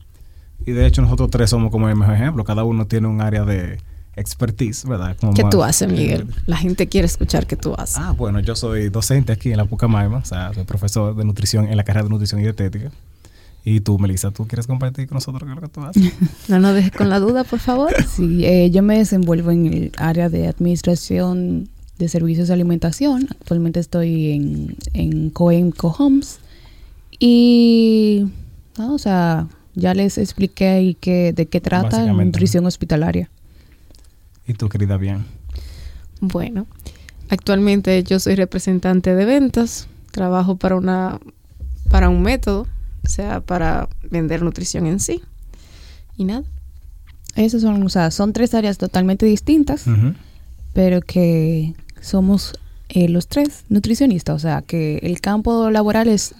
Y 0.65 0.71
de 0.71 0.85
hecho 0.85 1.01
nosotros 1.01 1.29
tres 1.29 1.49
somos 1.49 1.71
como 1.71 1.87
el 1.89 1.95
mejor 1.95 2.15
ejemplo, 2.15 2.43
cada 2.43 2.63
uno 2.63 2.85
tiene 2.87 3.07
un 3.07 3.21
área 3.21 3.43
de 3.45 3.79
expertise, 4.15 4.85
¿verdad? 4.85 5.15
Como 5.19 5.33
¿Qué 5.35 5.43
más- 5.43 5.51
tú 5.51 5.63
haces, 5.63 5.87
Miguel? 5.91 6.27
La 6.47 6.57
gente 6.57 6.87
quiere 6.87 7.05
escuchar 7.05 7.45
qué 7.45 7.55
tú 7.55 7.75
haces. 7.77 7.97
Ah, 7.99 8.13
bueno, 8.17 8.39
yo 8.39 8.55
soy 8.55 8.89
docente 8.89 9.31
aquí 9.31 9.51
en 9.51 9.57
la 9.57 9.65
Pucamaima, 9.65 10.17
o 10.17 10.25
sea, 10.25 10.51
soy 10.53 10.63
profesor 10.63 11.15
de 11.15 11.23
nutrición 11.23 11.67
en 11.67 11.77
la 11.77 11.83
carrera 11.83 12.03
de 12.05 12.09
nutrición 12.09 12.39
y 12.41 12.43
dietética. 12.43 12.91
Y 13.69 13.81
tú, 13.81 13.99
Melissa, 13.99 14.31
¿tú 14.31 14.47
quieres 14.47 14.65
compartir 14.65 15.09
con 15.09 15.17
nosotros 15.17 15.43
qué 15.43 15.49
es 15.49 15.55
lo 15.55 15.61
que 15.61 15.67
tú 15.67 15.81
haces? 15.81 16.13
No 16.47 16.57
nos 16.57 16.73
dejes 16.73 16.93
con 16.93 17.09
la 17.09 17.19
duda, 17.19 17.43
por 17.43 17.59
favor. 17.59 17.93
Sí, 18.07 18.45
eh, 18.45 18.71
yo 18.71 18.81
me 18.81 18.97
desenvuelvo 18.97 19.51
en 19.51 19.65
el 19.65 19.91
área 19.97 20.29
de 20.29 20.47
administración 20.47 21.67
de 21.99 22.07
servicios 22.07 22.47
de 22.47 22.53
alimentación. 22.53 23.27
Actualmente 23.29 23.81
estoy 23.81 24.31
en, 24.31 24.77
en 24.93 25.31
Coem 25.31 25.71
Cohomes. 25.71 26.39
Y, 27.19 28.27
no, 28.77 28.93
o 28.93 28.99
sea, 28.99 29.49
ya 29.75 29.93
les 29.93 30.17
expliqué 30.17 30.69
ahí 30.69 30.93
que, 30.93 31.33
de 31.33 31.47
qué 31.47 31.59
trata 31.59 31.89
Básicamente. 31.89 32.25
nutrición 32.25 32.65
hospitalaria. 32.67 33.29
Y 34.47 34.53
tú, 34.53 34.69
querida, 34.69 34.95
bien. 34.95 35.25
Bueno, 36.21 36.67
actualmente 37.27 38.01
yo 38.03 38.21
soy 38.21 38.35
representante 38.35 39.13
de 39.13 39.25
ventas. 39.25 39.89
Trabajo 40.11 40.55
para 40.55 40.77
una 40.77 41.19
para 41.89 42.09
un 42.09 42.21
método, 42.21 42.67
o 43.07 43.09
sea, 43.09 43.39
para 43.39 43.87
vender 44.11 44.43
nutrición 44.43 44.85
en 44.85 44.99
sí. 44.99 45.21
Y 46.17 46.25
nada. 46.25 46.43
Esas 47.35 47.61
son, 47.61 47.81
o 47.83 47.89
sea, 47.89 48.11
son 48.11 48.33
tres 48.33 48.53
áreas 48.53 48.77
totalmente 48.77 49.25
distintas, 49.25 49.85
pero 50.73 51.01
que 51.01 51.73
somos 52.01 52.53
eh, 52.89 53.07
los 53.07 53.27
tres 53.27 53.63
nutricionistas. 53.69 54.35
O 54.35 54.39
sea, 54.39 54.61
que 54.61 54.97
el 55.03 55.21
campo 55.21 55.69
laboral 55.69 56.09
es 56.09 56.35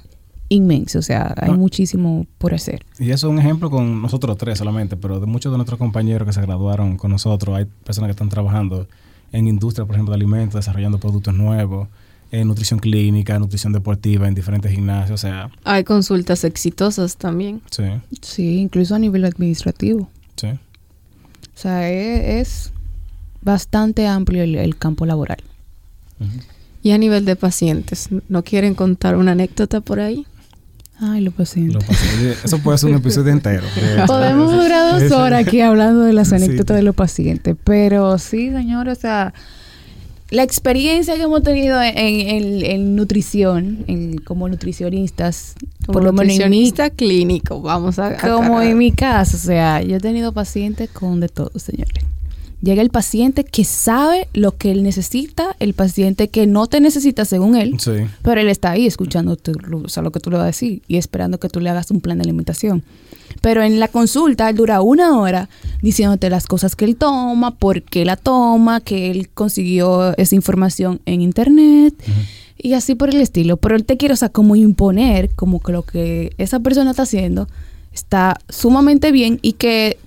inmenso, 0.50 1.00
o 1.00 1.02
sea, 1.02 1.34
hay 1.38 1.52
muchísimo 1.52 2.26
por 2.38 2.54
hacer. 2.54 2.86
Y 3.00 3.12
eso 3.12 3.28
es 3.28 3.32
un 3.32 3.40
ejemplo 3.40 3.70
con 3.70 4.02
nosotros 4.02 4.38
tres 4.38 4.58
solamente, 4.58 4.98
pero 4.98 5.20
de 5.20 5.26
muchos 5.26 5.52
de 5.52 5.58
nuestros 5.58 5.78
compañeros 5.78 6.26
que 6.26 6.34
se 6.34 6.42
graduaron 6.42 6.98
con 6.98 7.12
nosotros, 7.12 7.56
hay 7.58 7.66
personas 7.66 8.10
que 8.10 8.12
están 8.12 8.30
trabajando 8.30 8.88
en 9.32 9.48
industria, 9.48 9.86
por 9.86 9.96
ejemplo, 9.96 10.12
de 10.12 10.18
alimentos, 10.18 10.56
desarrollando 10.56 11.00
productos 11.00 11.34
nuevos, 11.34 11.88
en 12.32 12.48
nutrición 12.48 12.80
clínica, 12.80 13.40
nutrición 13.40 13.72
deportiva, 13.74 14.28
en 14.28 14.36
diferentes 14.36 14.72
gimnasios, 14.72 15.24
o 15.24 15.28
sea, 15.28 15.50
Hay 15.64 15.84
consultas 15.84 16.44
exitosas 16.44 17.18
también. 17.18 17.62
sí, 17.72 17.84
Sí, 18.22 18.58
incluso 18.60 18.96
a 18.96 19.00
nivel 19.00 19.26
administrativo. 19.26 20.10
sí. 20.36 20.48
O 20.48 21.60
sea, 21.60 21.90
e- 21.90 22.40
es, 22.40 22.72
bastante 23.42 24.06
amplio 24.08 24.44
el, 24.44 24.56
el 24.56 24.78
campo 24.78 25.06
laboral. 25.06 25.40
Y 26.84 26.92
a 26.92 26.98
nivel 26.98 27.26
de 27.26 27.36
pacientes, 27.36 28.10
¿no 28.30 28.44
quieren 28.44 28.76
contar 28.76 29.16
una 29.16 29.32
anécdota 29.32 29.82
por 29.82 30.00
ahí? 30.00 30.26
Ay, 31.00 31.22
lo 31.22 31.32
paciente. 31.32 31.74
Lo 31.74 31.80
pasé. 31.80 32.36
Eso 32.44 32.60
puede 32.60 32.78
ser 32.78 32.90
un 32.92 32.98
episodio 32.98 33.32
entero. 33.32 33.64
de- 33.76 34.04
Podemos 34.06 34.52
durar 34.52 35.00
dos 35.02 35.12
horas 35.12 35.46
aquí 35.48 35.62
hablando 35.62 36.02
de 36.02 36.14
las 36.14 36.30
Sí. 36.30 36.36
anécdotas 36.36 36.76
de 36.78 36.84
los 36.84 36.96
pacientes, 36.96 37.56
pero 37.64 38.18
sí, 38.20 38.50
señor, 38.52 38.88
o 38.90 38.96
sea, 38.96 39.34
la 40.30 40.44
experiencia 40.44 41.16
que 41.16 41.22
hemos 41.24 41.42
tenido 41.44 41.82
en, 41.82 41.98
en- 41.98 42.66
en 42.66 42.96
nutrición, 42.96 43.86
en- 43.88 44.18
como 44.18 44.50
nutricionistas, 44.50 45.56
Como 45.86 45.94
por 45.94 46.04
lo 46.04 46.12
menos 46.14 46.22
en 46.22 46.28
mi, 46.28 46.34
nutricionista 46.46 46.90
clínico, 46.90 47.62
vamos 47.62 47.98
a... 48.00 48.08
a- 48.08 48.18
como 48.18 48.62
en 48.62 48.78
mi 48.78 48.92
caso, 48.92 49.38
o 49.38 49.40
sea, 49.40 49.82
yo 49.82 49.96
he 49.98 50.00
tenido 50.00 50.34
pacientes 50.34 50.90
con 50.90 51.20
de 51.20 51.30
todo, 51.30 51.52
señores. 51.60 52.04
Llega 52.62 52.82
el 52.82 52.90
paciente 52.90 53.44
que 53.44 53.64
sabe 53.64 54.28
lo 54.34 54.58
que 54.58 54.72
él 54.72 54.82
necesita, 54.82 55.56
el 55.60 55.74
paciente 55.76 56.30
que 56.30 56.48
no 56.48 56.66
te 56.66 56.82
necesita 56.82 57.24
según 57.24 57.56
él, 57.56 57.76
Sí. 57.80 57.92
pero 58.24 58.42
él 58.42 58.50
está 58.50 58.72
ahí 58.72 58.88
escuchando 58.88 59.38
o 59.84 59.90
sea, 59.90 60.02
lo 60.02 60.12
que 60.12 60.20
tú 60.20 60.32
le 60.32 60.38
vas 60.38 60.44
a 60.44 60.48
decir 60.48 60.82
y 60.88 60.98
esperando 60.98 61.40
que 61.40 61.50
tú 61.50 61.60
le 61.60 61.70
hagas 61.70 61.92
un 61.92 62.02
plan 62.02 62.18
de 62.18 62.24
alimentación. 62.24 62.84
Pero 63.42 63.62
en 63.62 63.80
la 63.80 63.88
consulta 63.90 64.50
él 64.50 64.56
dura 64.56 64.82
una 64.82 65.20
hora 65.20 65.50
diciéndote 65.84 66.32
las 66.32 66.48
cosas 66.48 66.76
que 66.76 66.86
él 66.86 66.96
toma, 66.96 67.52
por 67.52 67.84
qué 67.84 68.06
la 68.06 68.16
toma, 68.16 68.82
que 68.82 69.12
él 69.12 69.30
consiguió 69.30 70.18
esa 70.18 70.34
información 70.34 71.00
en 71.06 71.22
internet 71.22 71.94
y 72.58 72.74
así 72.74 72.96
por 72.96 73.10
el 73.10 73.22
estilo. 73.22 73.58
Pero 73.58 73.76
él 73.76 73.86
te 73.86 73.98
quiere, 73.98 74.14
o 74.16 74.18
sea, 74.18 74.30
como 74.30 74.56
imponer 74.56 75.30
como 75.36 75.60
que 75.60 75.72
lo 75.72 75.84
que 75.84 76.34
esa 76.40 76.60
persona 76.60 76.90
está 76.90 77.04
haciendo 77.04 77.48
está 77.94 78.40
sumamente 78.50 79.12
bien 79.12 79.38
y 79.44 79.54
que 79.54 80.00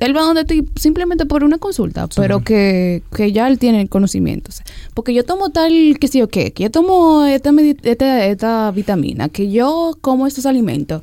él 0.00 0.16
va 0.16 0.22
donde 0.22 0.44
ti 0.44 0.64
simplemente 0.76 1.24
por 1.26 1.44
una 1.44 1.58
consulta, 1.58 2.04
Sí. 2.10 2.14
pero 2.16 2.40
que, 2.42 3.02
que 3.14 3.30
ya 3.32 3.46
él 3.48 3.58
tiene 3.58 3.80
el 3.80 3.88
conocimiento. 3.88 4.50
o 4.50 4.52
sea, 4.52 4.64
porque 4.94 5.14
yo 5.14 5.24
tomo 5.24 5.50
tal, 5.50 5.72
qué 6.00 6.08
sé 6.08 6.18
yo 6.18 6.28
qué, 6.28 6.52
que 6.52 6.64
yo 6.64 6.70
tomo 6.70 7.24
esta, 7.24 7.50
esta, 7.84 8.26
esta 8.26 8.70
vitamina, 8.72 9.28
que 9.28 9.50
yo 9.50 9.96
como 10.00 10.26
estos 10.26 10.46
alimentos. 10.46 11.02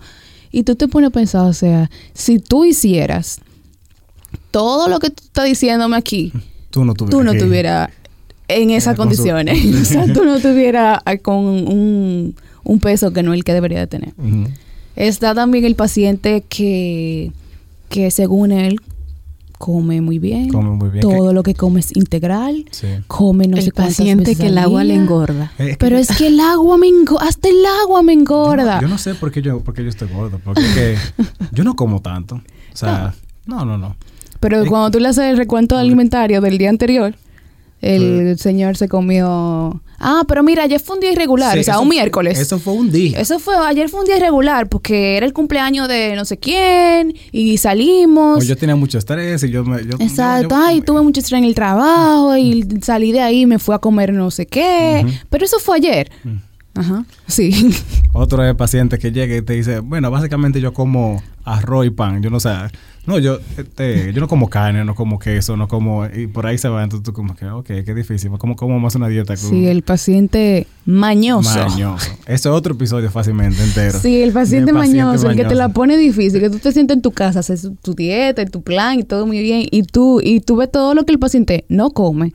Y 0.52 0.64
tú 0.64 0.76
te 0.76 0.90
pones 0.90 1.08
a 1.08 1.12
pensar, 1.12 1.46
o 1.46 1.54
sea, 1.54 1.90
si 2.14 2.38
tú 2.40 2.66
hicieras 2.66 3.40
todo 4.52 4.88
lo 4.90 5.00
que 5.00 5.10
tú 5.10 5.24
estás 5.24 5.46
diciéndome 5.46 5.96
aquí, 5.98 6.32
Tú 6.70 6.84
no 6.86 6.94
tuvieras. 6.94 7.12
tú 7.18 7.24
no 7.24 7.32
que- 7.32 7.38
estuvieras 7.38 7.90
en 8.48 8.70
esas 8.72 8.96
condiciones. 8.98 9.58
o 9.82 9.86
sea, 9.86 10.12
tú 10.14 10.26
no 10.26 10.36
estuvieras 10.36 11.00
ah, 11.06 11.18
con 11.18 11.38
un, 11.46 12.36
un 12.64 12.80
peso 12.80 13.14
que 13.14 13.24
no 13.24 13.34
es 13.34 13.38
el 13.38 13.44
que 13.46 13.54
debería 13.54 13.80
de 13.80 13.88
tener. 13.88 14.14
Está 14.98 15.34
también 15.34 15.64
el 15.64 15.76
paciente 15.76 16.44
que, 16.50 17.32
que 17.92 18.10
según 18.10 18.52
él 18.52 18.80
come 19.60 20.02
muy 20.02 20.18
bien. 20.18 20.50
Come 20.50 20.72
muy 20.72 20.90
bien. 20.90 21.02
Todo 21.02 21.34
lo 21.34 21.44
que 21.44 21.54
come 21.54 21.82
es 21.82 21.96
integral. 21.96 22.66
Sí. 22.72 22.88
Come 23.08 23.48
no 23.48 23.58
el 23.58 23.64
sé 23.64 23.72
cuántas 23.72 23.98
paciente 23.98 24.24
veces 24.32 24.38
que 24.40 24.48
el 24.48 24.58
agua 24.58 24.84
le 24.84 24.96
engorda. 24.96 25.52
Eh, 25.60 25.76
Pero 25.80 26.00
es 26.00 26.08
que 26.18 26.28
el 26.28 26.40
agua 26.40 26.78
me 26.80 26.88
engorda. 26.88 27.28
Hasta 27.28 27.48
el 27.50 27.64
agua 27.84 28.02
me 28.02 28.14
yo 28.14 28.16
no- 28.16 28.22
engorda. 28.22 28.82
Yo 28.82 28.88
no, 28.88 28.98
sé 28.98 29.14
por 29.14 29.32
qué 29.32 29.44
yo, 29.44 29.60
por 29.60 29.76
qué 29.76 29.84
yo 29.84 29.90
estoy 29.90 30.08
gordo. 30.08 30.40
Porque 30.44 30.62
es 30.62 30.74
que 30.74 31.24
yo 31.52 31.64
no 31.64 31.76
como 31.76 32.02
tanto. 32.02 32.36
O 32.36 32.76
sea, 32.76 33.14
no, 33.46 33.64
no, 33.66 33.78
no. 33.78 33.96
Pero 34.40 34.64
Es- 34.64 34.70
cuando 34.70 34.90
tú 34.90 35.00
le 35.00 35.10
haces 35.10 35.26
el 35.26 35.38
recuento 35.38 35.78
alimentario 35.78 36.42
del 36.42 36.58
día 36.58 36.70
anterior, 36.70 37.14
el 37.82 38.38
señor 38.40 38.78
se 38.78 38.88
comió. 38.88 39.82
Ah, 40.04 40.24
pero 40.28 40.42
mira, 40.42 40.64
ayer 40.64 40.80
fue 40.80 40.96
un 40.96 41.00
día 41.02 41.12
irregular, 41.12 41.54
Sí, 41.54 41.60
o 41.60 41.64
sea, 41.64 41.80
un 41.80 41.86
fue- 41.88 41.96
miércoles. 41.98 42.40
Eso 42.40 42.58
fue 42.58 42.74
un 42.74 42.92
día. 42.92 43.20
Eso 43.20 43.38
fue, 43.38 43.56
ayer 43.56 43.88
fue 43.88 44.00
un 44.00 44.06
día 44.08 44.18
irregular 44.18 44.68
porque 44.68 45.16
era 45.18 45.26
el 45.28 45.34
cumpleaños 45.34 45.88
de 45.88 46.16
no 46.16 46.26
sé 46.26 46.38
quién 46.38 47.14
y 47.32 47.58
salimos. 47.58 48.44
O 48.44 48.48
yo 48.48 48.56
tenía 48.58 48.76
mucho 48.76 48.98
estrés 48.98 49.44
y 49.44 49.52
yo 49.52 49.64
me. 49.64 49.84
Yo, 49.86 49.98
Exacto, 50.00 50.50
yo- 50.50 50.62
yo- 50.62 50.66
ay, 50.68 50.82
tuve 50.82 51.02
mucho 51.04 51.20
estrés 51.20 51.38
en 51.40 51.46
el 51.46 51.54
trabajo 51.54 52.36
y 52.36 52.68
salí 52.82 53.12
de 53.12 53.22
ahí, 53.22 53.46
me 53.46 53.60
fui 53.60 53.76
a 53.76 53.80
comer 53.80 54.12
no 54.14 54.32
sé 54.32 54.48
qué. 54.48 55.06
Pero 55.30 55.46
eso 55.46 55.60
fue 55.60 55.78
ayer. 55.78 56.10
Mm. 56.24 56.38
Ajá, 56.74 57.04
sí. 57.28 57.52
Otro 58.14 58.44
es 58.46 58.56
paciente 58.56 58.98
que 58.98 59.12
llega 59.12 59.36
y 59.36 59.42
te 59.42 59.54
dice, 59.54 59.80
bueno, 59.82 60.10
básicamente 60.10 60.62
yo 60.62 60.74
como 60.74 61.22
arroz 61.46 61.86
y 61.86 61.90
pan. 61.90 62.22
Yo 62.22 62.30
no 62.30 62.40
sé. 62.40 62.50
No, 63.08 63.18
yo, 63.18 63.40
este, 63.58 64.14
yo 64.14 64.22
no 64.22 64.28
como 64.28 64.48
carne, 64.48 64.86
no 64.86 64.94
como 64.94 65.18
queso, 65.18 65.58
no 65.58 65.68
como. 65.68 66.06
Y 66.06 66.28
por 66.28 66.46
ahí 66.46 66.60
se 66.60 66.70
va. 66.70 66.84
Entonces 66.84 67.04
tú, 67.04 67.14
como 67.14 67.36
que, 67.36 67.48
ok, 67.48 67.66
qué 67.84 67.96
difícil. 67.96 68.30
¿Cómo 68.38 68.56
como 68.56 68.80
más 68.80 68.94
una 68.94 69.08
dieta? 69.08 69.36
Sí, 69.36 69.66
el 69.66 69.82
paciente 69.82 70.68
mañoso. 70.86 71.50
Mañoso. 71.68 72.12
Ese 72.28 72.34
es 72.36 72.46
otro 72.46 72.76
episodio 72.76 73.10
fácilmente 73.10 73.64
entero. 73.64 73.98
Sí, 74.00 74.22
el 74.22 74.32
paciente, 74.32 74.70
El 74.70 74.76
paciente 74.78 75.04
mañoso, 75.04 75.30
el 75.32 75.36
que 75.36 75.46
te 75.46 75.56
la 75.56 75.70
pone 75.70 75.98
difícil, 75.98 76.40
que 76.42 76.52
tú 76.52 76.60
te 76.60 76.72
sientes 76.72 76.96
en 76.98 77.02
tu 77.02 77.12
casa, 77.12 77.40
haces 77.40 77.68
tu- 77.82 77.96
dieta, 77.96 78.46
tu 78.46 78.62
plan 78.62 79.00
y 79.00 79.04
todo 79.04 79.26
muy 79.26 79.42
bien, 79.42 79.66
y 79.72 79.82
tú, 79.84 80.22
y 80.24 80.40
tú 80.42 80.56
ves 80.58 80.72
todo 80.72 80.94
lo 80.94 81.04
que 81.06 81.12
el 81.12 81.20
paciente 81.20 81.66
no 81.70 81.90
come, 81.92 82.34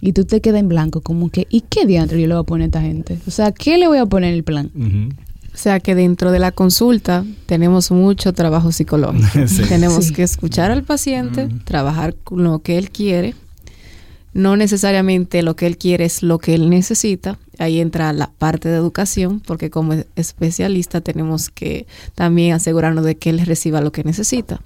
y 0.00 0.12
tú 0.12 0.24
te 0.24 0.40
quedas 0.40 0.60
en 0.60 0.68
blanco, 0.68 1.00
como 1.00 1.30
que, 1.30 1.46
¿y 1.48 1.60
qué 1.62 1.86
diantre 1.86 2.20
yo 2.20 2.26
le 2.26 2.34
voy 2.34 2.42
a 2.42 2.44
poner 2.44 2.64
a 2.64 2.66
esta 2.66 2.80
gente? 2.82 3.18
O 3.26 3.30
sea, 3.30 3.52
¿qué 3.52 3.78
le 3.78 3.86
voy 3.88 3.98
a 3.98 4.06
poner 4.06 4.30
en 4.30 4.34
el 4.36 4.42
plan? 4.44 4.70
ujú. 4.74 5.14
O 5.58 5.60
sea 5.60 5.80
que 5.80 5.96
dentro 5.96 6.30
de 6.30 6.38
la 6.38 6.52
consulta 6.52 7.24
tenemos 7.46 7.90
mucho 7.90 8.32
trabajo 8.32 8.70
psicológico. 8.70 9.26
Sí. 9.48 9.62
Tenemos 9.68 10.04
Sí. 10.04 10.12
que 10.14 10.22
escuchar 10.22 10.70
al 10.70 10.84
paciente, 10.84 11.46
Mm. 11.46 11.64
trabajar 11.64 12.14
con 12.22 12.44
lo 12.44 12.60
que 12.60 12.78
él 12.78 12.92
quiere. 12.92 13.34
No 14.34 14.56
necesariamente 14.56 15.42
lo 15.42 15.56
que 15.56 15.66
él 15.66 15.76
quiere 15.76 16.04
es 16.04 16.22
lo 16.22 16.38
que 16.38 16.54
él 16.54 16.70
necesita. 16.70 17.38
Ahí 17.58 17.80
entra 17.80 18.12
la 18.12 18.30
parte 18.38 18.68
de 18.68 18.76
educación, 18.76 19.40
porque 19.44 19.68
como 19.68 19.94
especialista 20.14 21.00
tenemos 21.00 21.50
que 21.50 21.88
también 22.14 22.54
asegurarnos 22.54 23.04
de 23.04 23.16
que 23.16 23.30
él 23.30 23.40
reciba 23.44 23.80
lo 23.80 23.90
que 23.90 24.04
necesita. 24.04 24.60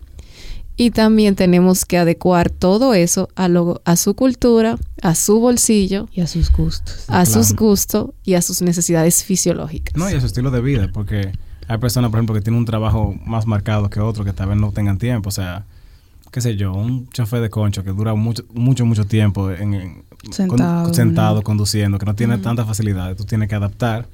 Y 0.76 0.90
también 0.90 1.36
tenemos 1.36 1.84
que 1.84 1.98
adecuar 1.98 2.50
todo 2.50 2.94
eso 2.94 3.28
a, 3.36 3.48
lo- 3.48 3.82
a 3.84 3.96
su 3.96 4.14
cultura, 4.14 4.76
a 5.02 5.14
su 5.14 5.38
bolsillo, 5.38 6.08
Y 6.12 6.22
a 6.22 6.26
sus 6.26 6.50
gustos. 6.50 7.04
a 7.08 7.26
sus 7.26 7.54
gustos 7.54 8.10
y 8.24 8.34
a 8.34 8.42
sus 8.42 8.62
necesidades 8.62 9.22
fisiológicas. 9.22 9.94
No, 9.96 10.10
y 10.10 10.14
a 10.14 10.20
su 10.20 10.26
estilo 10.26 10.50
de 10.50 10.60
vida, 10.62 10.88
porque 10.92 11.32
hay 11.68 11.78
personas, 11.78 12.10
por 12.10 12.18
ejemplo, 12.18 12.34
que 12.34 12.40
tienen 12.40 12.58
un 12.58 12.64
trabajo 12.66 13.14
más 13.24 13.46
marcado 13.46 13.90
que 13.90 14.00
otro, 14.00 14.24
que 14.24 14.32
tal 14.32 14.48
vez 14.48 14.58
no 14.58 14.72
tengan 14.72 14.98
tiempo. 14.98 15.28
O 15.28 15.32
sea, 15.32 15.64
qué 16.30 16.40
sé 16.40 16.56
yo, 16.56 16.72
un 16.72 17.08
chofer 17.10 17.42
de 17.42 17.50
concho 17.50 17.84
que 17.84 17.90
dura 17.90 18.14
mucho, 18.14 18.42
mucho, 18.54 18.86
mucho 18.86 19.04
tiempo 19.06 19.50
en, 19.50 19.74
en- 19.74 20.02
Sentado, 20.30 20.84
con- 20.84 20.94
sentado 20.94 21.34
¿no? 21.36 21.42
conduciendo, 21.42 21.98
que 21.98 22.06
no 22.06 22.14
tiene 22.14 22.38
tantas 22.38 22.66
facilidades. 22.66 23.16
Tú 23.16 23.24
tienes 23.24 23.48
que 23.48 23.56
adaptar 23.56 24.08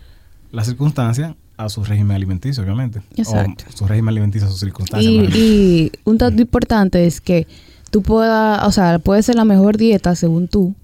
las 0.51 0.67
circunstancias 0.67 1.35
a 1.59 1.69
su 1.69 1.85
régimen 1.85 2.17
alimenticio, 2.17 2.63
obviamente. 2.63 3.03
Exacto. 3.17 3.65
O 3.69 3.77
su 3.77 3.87
régimen 3.87 4.11
alimenticio 4.11 4.49
a 4.49 4.51
sus 4.51 4.61
circunstancias. 4.61 5.13
Y, 5.13 5.39
y 5.39 5.93
un 6.05 6.17
dato 6.17 6.41
importante 6.41 7.05
es 7.05 7.21
que 7.21 7.47
tú 7.91 8.03
puedas, 8.03 8.67
o 8.67 8.73
sea, 8.73 8.99
puede 9.01 9.23
ser 9.23 9.35
la 9.35 9.45
mejor 9.45 9.77
dieta 9.77 10.15
según 10.15 10.49
tú. 10.49 10.75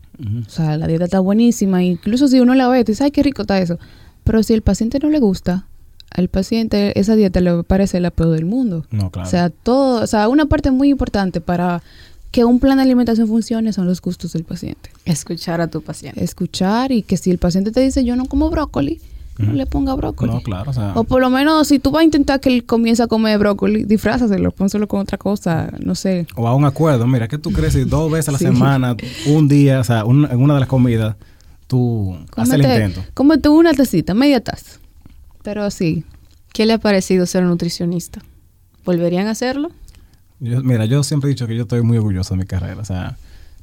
O 0.47 0.51
sea, 0.51 0.77
la 0.77 0.87
dieta 0.87 1.05
está 1.05 1.21
buenísima. 1.21 1.83
Incluso 1.83 2.29
si 2.29 2.41
uno 2.41 2.55
la 2.55 2.69
ve, 2.69 2.85
te 2.85 2.93
dice, 2.93 3.05
ay, 3.05 3.11
qué 3.11 3.23
rico 3.23 3.43
está 3.43 3.59
eso. 3.59 3.79
Pero 4.23 4.43
si 4.43 4.53
el 4.53 4.63
paciente 4.63 4.99
no 5.01 5.11
le 5.11 5.19
gusta, 5.19 5.67
al 6.11 6.29
paciente 6.29 6.99
esa 6.99 7.17
dieta 7.17 7.41
le 7.41 7.63
parece 7.65 8.01
la 8.01 8.11
peor 8.11 8.31
del 8.31 8.45
mundo. 8.45 8.87
No, 8.91 9.11
claro. 9.11 9.27
O 9.27 9.31
sea, 9.31 9.51
todo, 9.51 10.03
o 10.03 10.07
sea, 10.07 10.29
una 10.29 10.47
parte 10.47 10.71
muy 10.71 10.91
importante 10.91 11.41
para 11.41 11.83
que 12.31 12.45
un 12.45 12.59
plan 12.59 12.79
de 12.79 12.83
alimentación 12.83 13.29
funcione 13.29 13.73
son 13.73 13.87
los 13.87 14.01
gustos 14.01 14.33
del 14.33 14.45
paciente. 14.45 14.91
Escuchar 15.05 15.61
a 15.61 15.69
tu 15.69 15.83
paciente. 15.83 16.23
Escuchar 16.23 16.91
y 16.91 17.03
que 17.03 17.17
si 17.17 17.31
el 17.31 17.39
paciente 17.39 17.71
te 17.71 17.81
dice 17.81 18.05
yo 18.05 18.17
no 18.17 18.27
como 18.27 18.51
brócoli, 18.51 19.01
no 19.39 19.53
le 19.53 19.67
ponga 19.67 19.95
brócoli. 19.95 20.31
no, 20.33 20.41
claro. 20.43 20.71
O 20.71 20.75
sea, 20.75 20.93
O 20.95 21.05
por 21.05 21.21
lo 21.21 21.29
menos 21.31 21.67
si 21.69 21.79
tú 21.79 21.91
vas 21.91 22.03
a 22.03 22.05
intentar 22.05 22.41
que 22.41 22.49
él 22.49 22.65
comience 22.65 23.03
a 23.03 23.07
comer 23.09 23.39
brócoli, 23.39 23.85
disfrázaselo, 23.85 24.51
pónselo 24.53 24.87
con 24.89 25.01
otra 25.01 25.19
cosa, 25.19 25.71
no 25.81 25.95
sé. 25.95 26.27
o 26.37 26.47
a 26.47 26.55
un 26.55 26.65
acuerdo. 26.65 27.07
Mira, 27.07 27.27
¿qué 27.29 27.39
tú 27.39 27.51
crees 27.53 27.73
si 27.73 27.85
dos 27.85 28.11
veces 28.13 28.29
a 28.29 28.33
la 28.33 28.39
Sí. 28.39 28.45
semana, 28.45 28.97
un 29.27 29.49
día, 29.49 29.81
o 29.81 29.85
sea, 29.85 30.05
un- 30.05 30.25
en 30.31 30.41
una 30.41 30.55
de 30.55 30.61
las 30.61 30.69
comidas, 30.69 31.17
tú 31.67 32.17
haces 32.37 32.55
el 32.55 32.63
intento? 32.63 33.03
Cómete 33.15 33.49
una 33.49 33.73
tacita, 33.75 34.15
media 34.15 34.41
taza. 34.43 34.79
Pero 35.43 35.71
sí, 35.71 36.05
¿Qué 36.53 36.67
le 36.67 36.75
ha 36.75 36.79
parecido 36.79 37.27
ser 37.27 37.43
nutricionista? 37.43 38.21
¿Volverían 38.85 39.27
a 39.27 39.33
hacerlo? 39.33 39.71
Yo- 40.39 40.63
mira, 40.63 40.85
yo 40.85 41.03
siempre 41.03 41.29
he 41.29 41.33
dicho 41.33 41.49
que 41.49 41.57
yo 41.57 41.63
estoy 41.63 41.83
muy 41.83 41.97
orgulloso 41.99 42.35
de 42.35 42.39
mi 42.39 42.47
carrera. 42.47 42.81
O 42.81 42.85
sea, 42.85 43.17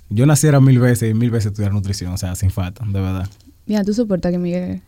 yo 0.10 0.26
naciera 0.26 0.60
mil 0.60 0.78
veces 0.78 1.10
y 1.10 1.14
mil 1.14 1.32
veces 1.32 1.52
estudiar 1.52 1.72
nutrición. 1.72 2.12
O 2.12 2.18
sea, 2.18 2.36
sin 2.36 2.50
falta, 2.50 2.84
de 2.86 3.00
verdad. 3.00 3.30
mira, 3.66 3.86
tú 3.86 3.94
soportas 3.94 4.32
que 4.34 4.38
Miguel 4.40 4.82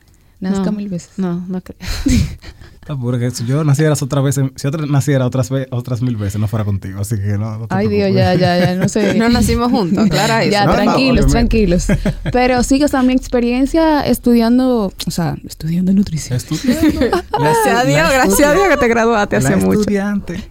nazca 0.43 0.65
No. 0.65 0.71
mil 0.73 0.89
veces. 0.89 1.11
No, 1.17 1.45
no 1.47 1.61
creo. 1.61 1.77
Está 2.83 2.97
puro 2.97 3.17
que 3.17 3.31
si 3.31 3.45
yo 3.45 3.63
naciera 3.63 3.93
otra 3.93 4.19
vez, 4.19 4.37
si 4.57 4.67
otra 4.67 4.85
naciera 4.85 5.25
otras, 5.25 5.49
otras 5.71 6.01
mil 6.01 6.17
veces, 6.17 6.41
no 6.41 6.49
fuera 6.49 6.65
contigo. 6.65 6.99
Así 6.99 7.15
que 7.15 7.37
no. 7.37 7.57
no 7.57 7.67
te 7.67 7.73
Ay 7.73 7.87
Dios, 7.87 8.13
ya, 8.13 8.35
ya, 8.35 8.59
ya, 8.59 8.75
no 8.75 8.89
sé. 8.89 9.13
No 9.17 9.29
nacimos 9.29 9.71
juntos, 9.71 10.05
aclara 10.07 10.43
eso. 10.43 10.51
Ya, 10.51 10.65
tranquilos, 10.69 11.27
tranquilos. 11.27 11.87
Pero 12.33 12.61
sí, 12.61 12.83
o 12.83 12.87
sea, 12.89 13.01
mi 13.01 13.13
experiencia 13.13 14.01
estudiando, 14.05 14.91
o 15.07 15.11
sea, 15.11 15.37
estudiando 15.47 15.93
nutrición. 15.93 16.35
Estudiando. 16.35 16.99
Gracias 17.39 17.73
a 17.73 17.85
Dios, 17.85 18.09
gracias 18.11 18.49
a 18.49 18.53
Dios 18.53 18.67
que 18.67 18.77
te 18.77 18.87
graduaste 18.89 19.37
hace 19.37 19.51
La 19.51 19.57
mucho. 19.57 19.79
estudiante. 19.79 20.43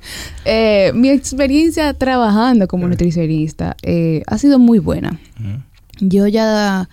Eh, 0.46 0.92
mi 0.94 1.10
experiencia 1.10 1.92
trabajando 1.92 2.66
como 2.66 2.88
nutricionista 2.88 3.76
eh, 3.82 4.22
ha 4.26 4.38
sido 4.38 4.58
muy 4.58 4.78
buena. 4.78 5.20
Yo 6.00 6.26
ya 6.28 6.88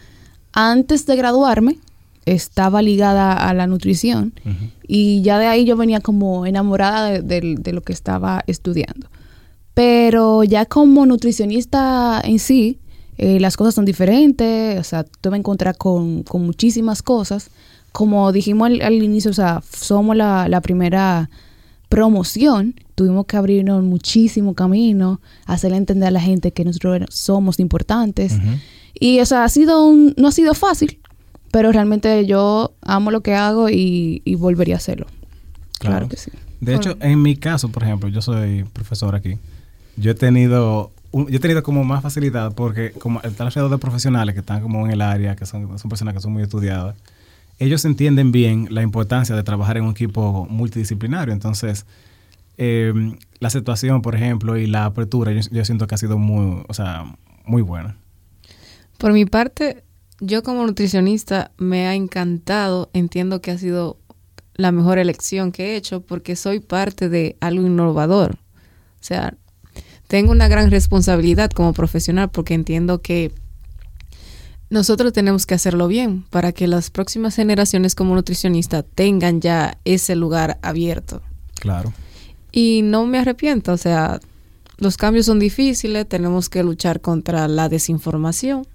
antes 0.52 1.06
de 1.06 1.16
graduarme 1.16 1.78
estaba 2.26 2.82
ligada 2.82 3.34
a 3.34 3.54
la 3.54 3.66
nutrición 3.68 4.34
y 4.88 5.22
ya 5.22 5.40
de 5.40 5.48
ahí 5.48 5.66
yo 5.66 5.76
venía 5.78 6.00
como 6.02 6.46
enamorada 6.46 7.10
de, 7.12 7.22
de- 7.22 7.56
de 7.60 7.74
lo 7.74 7.82
que 7.82 7.94
estaba 7.94 8.44
estudiando. 8.48 9.08
Pero 9.74 10.44
ya 10.44 10.66
como 10.66 11.06
nutricionista 11.06 12.22
en 12.24 12.40
sí, 12.40 12.80
eh, 13.18 13.40
las 13.40 13.56
cosas 13.58 13.76
son 13.76 13.86
diferentes, 13.86 14.80
o 14.80 14.84
sea, 14.84 15.06
vas 15.24 15.34
a 15.34 15.38
encontrar 15.38 15.78
con, 15.78 16.24
con 16.24 16.46
muchísimas 16.46 17.02
cosas. 17.02 17.50
Como 17.92 18.32
dijimos 18.32 18.68
al, 18.68 18.82
al 18.82 18.94
inicio, 19.02 19.32
o 19.32 19.34
sea, 19.34 19.62
somos 19.72 20.16
la, 20.16 20.48
la 20.48 20.62
primera 20.62 21.30
promoción, 21.88 22.76
tuvimos 22.96 23.26
que 23.26 23.38
abrirnos 23.38 23.84
muchísimo 23.84 24.54
camino, 24.54 25.22
hacerle 25.46 25.78
entender 25.78 26.10
a 26.10 26.12
la 26.12 26.22
gente 26.22 26.52
que 26.52 26.64
nosotros 26.66 27.02
somos 27.10 27.60
importantes. 27.60 28.34
Y, 29.00 29.20
o 29.22 29.26
sea, 29.26 29.44
ha 29.44 29.50
sido 29.50 29.86
un, 29.88 30.14
no 30.18 30.28
ha 30.28 30.32
sido 30.32 30.54
fácil, 30.54 30.99
pero 31.52 31.72
realmente 31.72 32.26
yo 32.26 32.74
amo 32.82 33.12
lo 33.12 33.22
que 33.22 33.36
hago 33.36 33.70
y, 33.70 34.22
y 34.26 34.36
volvería 34.36 34.76
a 34.76 34.78
hacerlo. 34.78 35.08
Claro, 35.80 35.96
Claro. 35.98 36.10
que 36.10 36.18
sí. 36.18 36.32
De 36.62 36.76
hecho, 36.76 36.98
en 37.00 37.22
mi 37.22 37.36
caso, 37.38 37.70
por 37.70 37.84
ejemplo, 37.84 38.10
yo 38.10 38.22
soy 38.22 38.66
profesor 38.74 39.16
aquí. 39.16 39.38
Yo 39.96 40.12
he 40.12 40.16
tenido, 40.16 40.92
un- 41.12 41.28
yo 41.28 41.38
he 41.38 41.40
tenido 41.40 41.64
como 41.64 41.84
más 41.86 42.04
facilidad 42.04 42.54
porque 42.54 42.92
como 42.92 43.22
están 43.22 43.48
alrededor 43.48 43.72
de 43.72 43.78
profesionales 43.78 44.34
que 44.34 44.40
están 44.42 44.62
como 44.62 44.86
en 44.86 44.92
el 44.92 45.02
área, 45.02 45.36
que 45.38 45.46
son, 45.46 45.80
son 45.80 45.90
personas 45.90 46.14
que 46.14 46.20
son 46.20 46.34
muy 46.34 46.44
estudiadas, 46.44 46.96
ellos 47.60 47.84
entienden 47.86 48.32
bien 48.34 48.68
la 48.72 48.82
importancia 48.82 49.36
de 49.36 49.44
trabajar 49.44 49.78
en 49.78 49.84
un 49.86 49.92
equipo 49.92 50.48
multidisciplinario. 50.50 51.34
Entonces, 51.34 51.86
eh, 52.58 52.94
la 53.40 53.50
situación, 53.50 54.02
por 54.02 54.16
ejemplo, 54.16 54.58
y 54.58 54.68
la 54.68 54.84
apertura, 54.86 55.32
yo, 55.32 55.42
yo 55.52 55.64
siento 55.66 55.88
que 55.88 55.96
ha 55.96 55.98
sido 55.98 56.18
muy, 56.18 56.64
o 56.68 56.74
sea, 56.74 57.06
muy 57.46 57.62
buena. 57.62 57.96
Por 58.98 59.14
mi 59.14 59.26
parte, 59.26 59.84
yo 60.22 60.44
como 60.44 60.66
nutricionista 60.66 61.52
me 61.58 61.88
ha 61.88 61.96
encantado, 61.96 62.90
entiendo 62.94 63.42
que 63.42 63.52
ha 63.52 63.58
sido 63.58 63.98
la 64.56 64.72
mejor 64.72 64.98
elección 64.98 65.52
que 65.52 65.68
he 65.68 65.76
hecho 65.76 66.02
porque 66.02 66.36
soy 66.36 66.60
parte 66.60 67.08
de 67.08 67.38
algo 67.40 67.66
innovador. 67.66 68.36
O 68.36 69.04
sea, 69.04 69.36
tengo 70.08 70.32
una 70.32 70.48
gran 70.48 70.70
responsabilidad 70.72 71.52
como 71.52 71.74
profesional 71.74 72.30
porque 72.30 72.54
entiendo 72.54 73.02
que 73.02 73.32
nosotros 74.70 75.14
tenemos 75.14 75.46
que 75.46 75.56
hacerlo 75.56 75.88
bien 75.88 76.24
para 76.30 76.52
que 76.52 76.68
las 76.68 76.90
próximas 76.90 77.36
generaciones 77.36 77.96
como 77.96 78.16
nutricionista 78.16 78.84
tengan 78.84 79.42
ya 79.42 79.78
ese 79.86 80.16
lugar 80.16 80.60
abierto. 80.62 81.22
Claro. 81.56 81.94
Y 82.52 82.82
no 82.84 83.06
me 83.06 83.20
arrepiento, 83.20 83.72
o 83.72 83.78
sea, 83.78 84.20
los 84.78 84.98
cambios 84.98 85.26
son 85.26 85.40
difíciles, 85.40 86.08
tenemos 86.08 86.50
que 86.50 86.64
luchar 86.64 87.02
contra 87.02 87.48
la 87.48 87.70
desinformación 87.70 88.66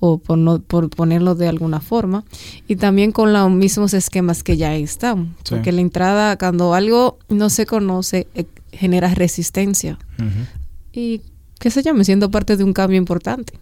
o 0.00 0.18
por, 0.18 0.38
no, 0.38 0.60
por 0.60 0.90
ponerlo 0.90 1.34
de 1.34 1.48
alguna 1.48 1.80
forma, 1.80 2.24
y 2.68 2.76
también 2.76 3.10
con 3.12 3.32
los 3.32 3.50
mismos 3.50 3.94
esquemas 3.94 4.42
que 4.42 4.56
ya 4.56 4.74
están, 4.76 5.34
Sí. 5.42 5.54
porque 5.54 5.72
la 5.72 5.80
entrada, 5.80 6.36
cuando 6.38 6.74
algo 6.74 7.18
no 7.28 7.50
se 7.50 7.66
conoce, 7.66 8.28
eh, 8.34 8.44
genera 8.72 9.12
resistencia. 9.14 9.98
Y 10.92 11.22
qué 11.58 11.70
sé 11.70 11.82
yo, 11.82 11.94
me 11.94 12.04
siento 12.04 12.30
parte 12.30 12.56
de 12.56 12.64
un 12.64 12.72
cambio 12.72 12.98
importante. 12.98 13.54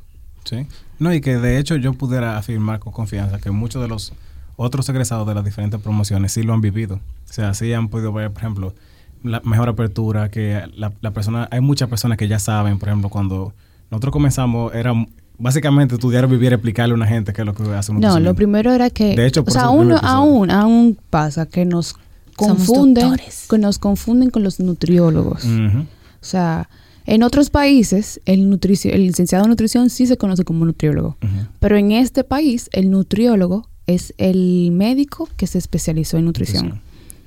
Sí. 0.45 0.67
No, 0.99 1.13
y 1.13 1.21
que 1.21 1.37
de 1.39 1.59
hecho 1.59 1.77
yo 1.77 1.93
pudiera 1.95 2.39
afirmar 2.39 2.79
con 2.81 2.93
confianza 2.93 3.39
que 3.41 3.51
muchos 3.51 3.83
de 3.83 3.89
los 3.89 4.13
otros 4.57 4.89
egresados 4.89 5.27
de 5.27 5.35
las 5.35 5.45
diferentes 5.45 5.81
promociones 5.81 6.33
sí 6.33 6.43
lo 6.43 6.55
han 6.55 6.61
vivido. 6.61 6.97
O 7.29 7.33
sea, 7.33 7.53
sí 7.55 7.73
han 7.73 7.89
podido 7.89 8.13
ver, 8.13 8.31
por 8.31 8.43
ejemplo, 8.43 8.75
la 9.23 9.41
mejor 9.45 9.69
apertura, 9.69 10.31
que 10.31 10.63
la, 10.77 10.93
la 11.01 11.11
persona, 11.11 11.49
hay 11.51 11.61
muchas 11.61 11.89
personas 11.89 12.17
que 12.17 12.29
ya 12.29 12.39
saben, 12.39 12.79
por 12.79 12.89
ejemplo, 12.89 13.09
cuando 13.11 13.53
nosotros 13.91 14.13
comenzamos, 14.13 14.75
era 14.75 14.93
básicamente 15.39 15.95
estudiar, 15.95 16.29
vivir, 16.29 16.53
explicarle 16.53 16.93
a 16.93 16.97
una 16.97 17.07
gente 17.07 17.33
qué 17.33 17.43
es 17.43 17.47
lo 17.47 17.55
que 17.55 17.63
hace 17.75 17.93
un 17.93 18.01
No, 18.01 18.19
lo 18.21 18.35
primero 18.35 18.73
era 18.73 18.91
que, 18.91 19.15
De 19.17 19.27
hecho, 19.27 19.45
o 19.47 19.51
sea, 19.51 19.63
episodio. 19.63 19.99
aún, 20.03 20.51
aún 20.51 20.99
pasa 21.11 21.47
que 21.47 21.65
nos 21.65 21.95
confunden, 22.37 23.17
que 23.49 23.59
nos 23.59 23.79
confunden 23.79 24.31
con 24.31 24.43
los 24.43 24.61
nutriólogos. 24.61 25.45
O 25.45 26.29
sea, 26.29 26.69
en 27.07 27.23
otros 27.23 27.51
países 27.51 28.21
el, 28.27 28.41
el 28.51 29.07
licenciado 29.07 29.45
en 29.45 29.51
nutrición 29.51 29.91
sí 29.91 30.07
se 30.07 30.17
conoce 30.17 30.45
como 30.45 30.65
nutriólogo, 30.65 31.17
pero 31.61 31.77
en 31.77 31.93
este 31.93 32.25
país 32.25 32.69
el 32.73 32.91
nutriólogo 32.91 33.69
es 33.87 34.13
el 34.19 34.71
médico 34.73 35.29
que 35.37 35.47
se 35.47 35.59
especializó 35.59 36.19
en 36.19 36.25
nutrición. 36.25 36.65
Nutrición. 36.65 36.87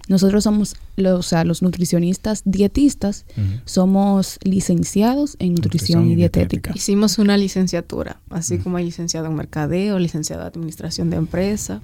Nosotros 0.09 0.43
somos 0.43 0.75
los, 0.97 1.19
o 1.19 1.21
sea, 1.21 1.45
los 1.45 1.61
nutricionistas 1.61 2.41
dietistas, 2.43 3.25
somos 3.63 4.39
licenciados 4.43 5.37
en 5.39 5.53
nutrición, 5.53 6.01
Nutrición 6.01 6.11
y 6.11 6.15
dietética. 6.15 6.49
dietética. 6.49 6.71
Hicimos 6.75 7.19
una 7.19 7.37
licenciatura, 7.37 8.19
así 8.29 8.57
como 8.57 8.77
hay 8.77 8.85
licenciado 8.85 9.27
en 9.27 9.35
mercadeo, 9.35 9.99
licenciado 9.99 10.41
en 10.41 10.47
administración 10.47 11.09
de 11.11 11.17
empresa. 11.17 11.81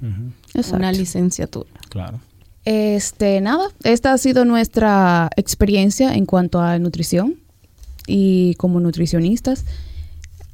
Exacto. 0.53 0.75
una 0.75 0.91
licenciatura. 0.91 1.69
Claro. 1.89 2.19
Este, 2.65 3.39
nada, 3.41 3.69
esta 3.83 4.11
ha 4.11 4.17
sido 4.17 4.43
nuestra 4.43 5.29
experiencia 5.37 6.15
en 6.15 6.25
cuanto 6.25 6.59
a 6.59 6.79
nutrición 6.79 7.35
y 8.07 8.55
como 8.55 8.79
nutricionistas. 8.79 9.65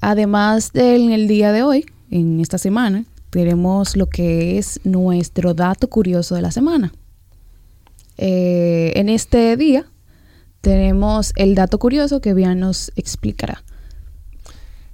Además 0.02 0.74
del 0.74 1.04
en 1.04 1.12
el 1.14 1.28
día 1.30 1.54
de 1.54 1.64
hoy, 1.64 1.86
en 2.10 2.42
esta 2.42 2.58
semana, 2.58 3.06
tenemos 3.30 3.96
lo 3.96 4.08
que 4.08 4.58
es 4.58 4.82
nuestro 4.84 5.54
dato 5.54 5.88
curioso 5.90 6.36
de 6.36 6.42
la 6.42 6.52
semana. 6.52 6.92
Eh, 8.24 8.94
en 8.98 9.10
este 9.10 9.58
día 9.58 9.84
tenemos 10.62 11.34
el 11.38 11.56
dato 11.56 11.80
curioso 11.80 12.22
que 12.22 12.36
Bian 12.36 12.60
nos 12.60 12.92
explicará. 12.96 13.64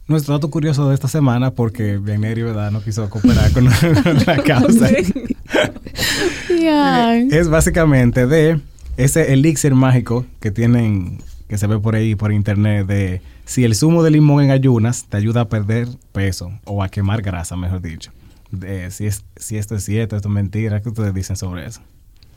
Nuestro 0.07 0.33
dato 0.33 0.49
curioso 0.49 0.87
de 0.87 0.95
esta 0.95 1.09
semana, 1.09 1.51
porque 1.51 1.97
Bianeri, 1.97 2.43
¿verdad? 2.43 2.71
No 2.71 2.81
quiso 2.81 3.09
cooperar 3.09 3.51
con 3.51 3.65
la 4.25 4.37
causa. 4.45 4.87
Bian. 6.49 7.27
Es 7.29 7.49
básicamente 7.49 8.27
de 8.27 8.61
ese 8.95 9.33
elixir 9.33 9.75
mágico 9.75 10.25
que 10.39 10.49
tienen, 10.51 11.21
que 11.49 11.57
se 11.57 11.67
ve 11.67 11.79
por 11.79 11.95
ahí 11.95 12.15
por 12.15 12.31
internet, 12.31 12.87
de 12.87 13.21
si 13.43 13.65
el 13.65 13.75
zumo 13.75 14.03
de 14.03 14.11
limón 14.11 14.45
en 14.45 14.51
ayunas 14.51 15.03
te 15.09 15.17
ayuda 15.17 15.41
a 15.41 15.49
perder 15.49 15.89
peso 16.13 16.49
o 16.63 16.81
a 16.81 16.87
quemar 16.87 17.21
grasa, 17.21 17.57
mejor 17.57 17.81
dicho. 17.81 18.13
De, 18.51 18.89
si, 18.89 19.05
es, 19.05 19.25
si 19.35 19.57
esto 19.57 19.75
es 19.75 19.83
cierto, 19.83 20.15
esto 20.15 20.29
es 20.29 20.33
mentira, 20.33 20.81
¿qué 20.81 20.87
ustedes 20.87 21.13
dicen 21.13 21.35
sobre 21.35 21.65
eso? 21.65 21.81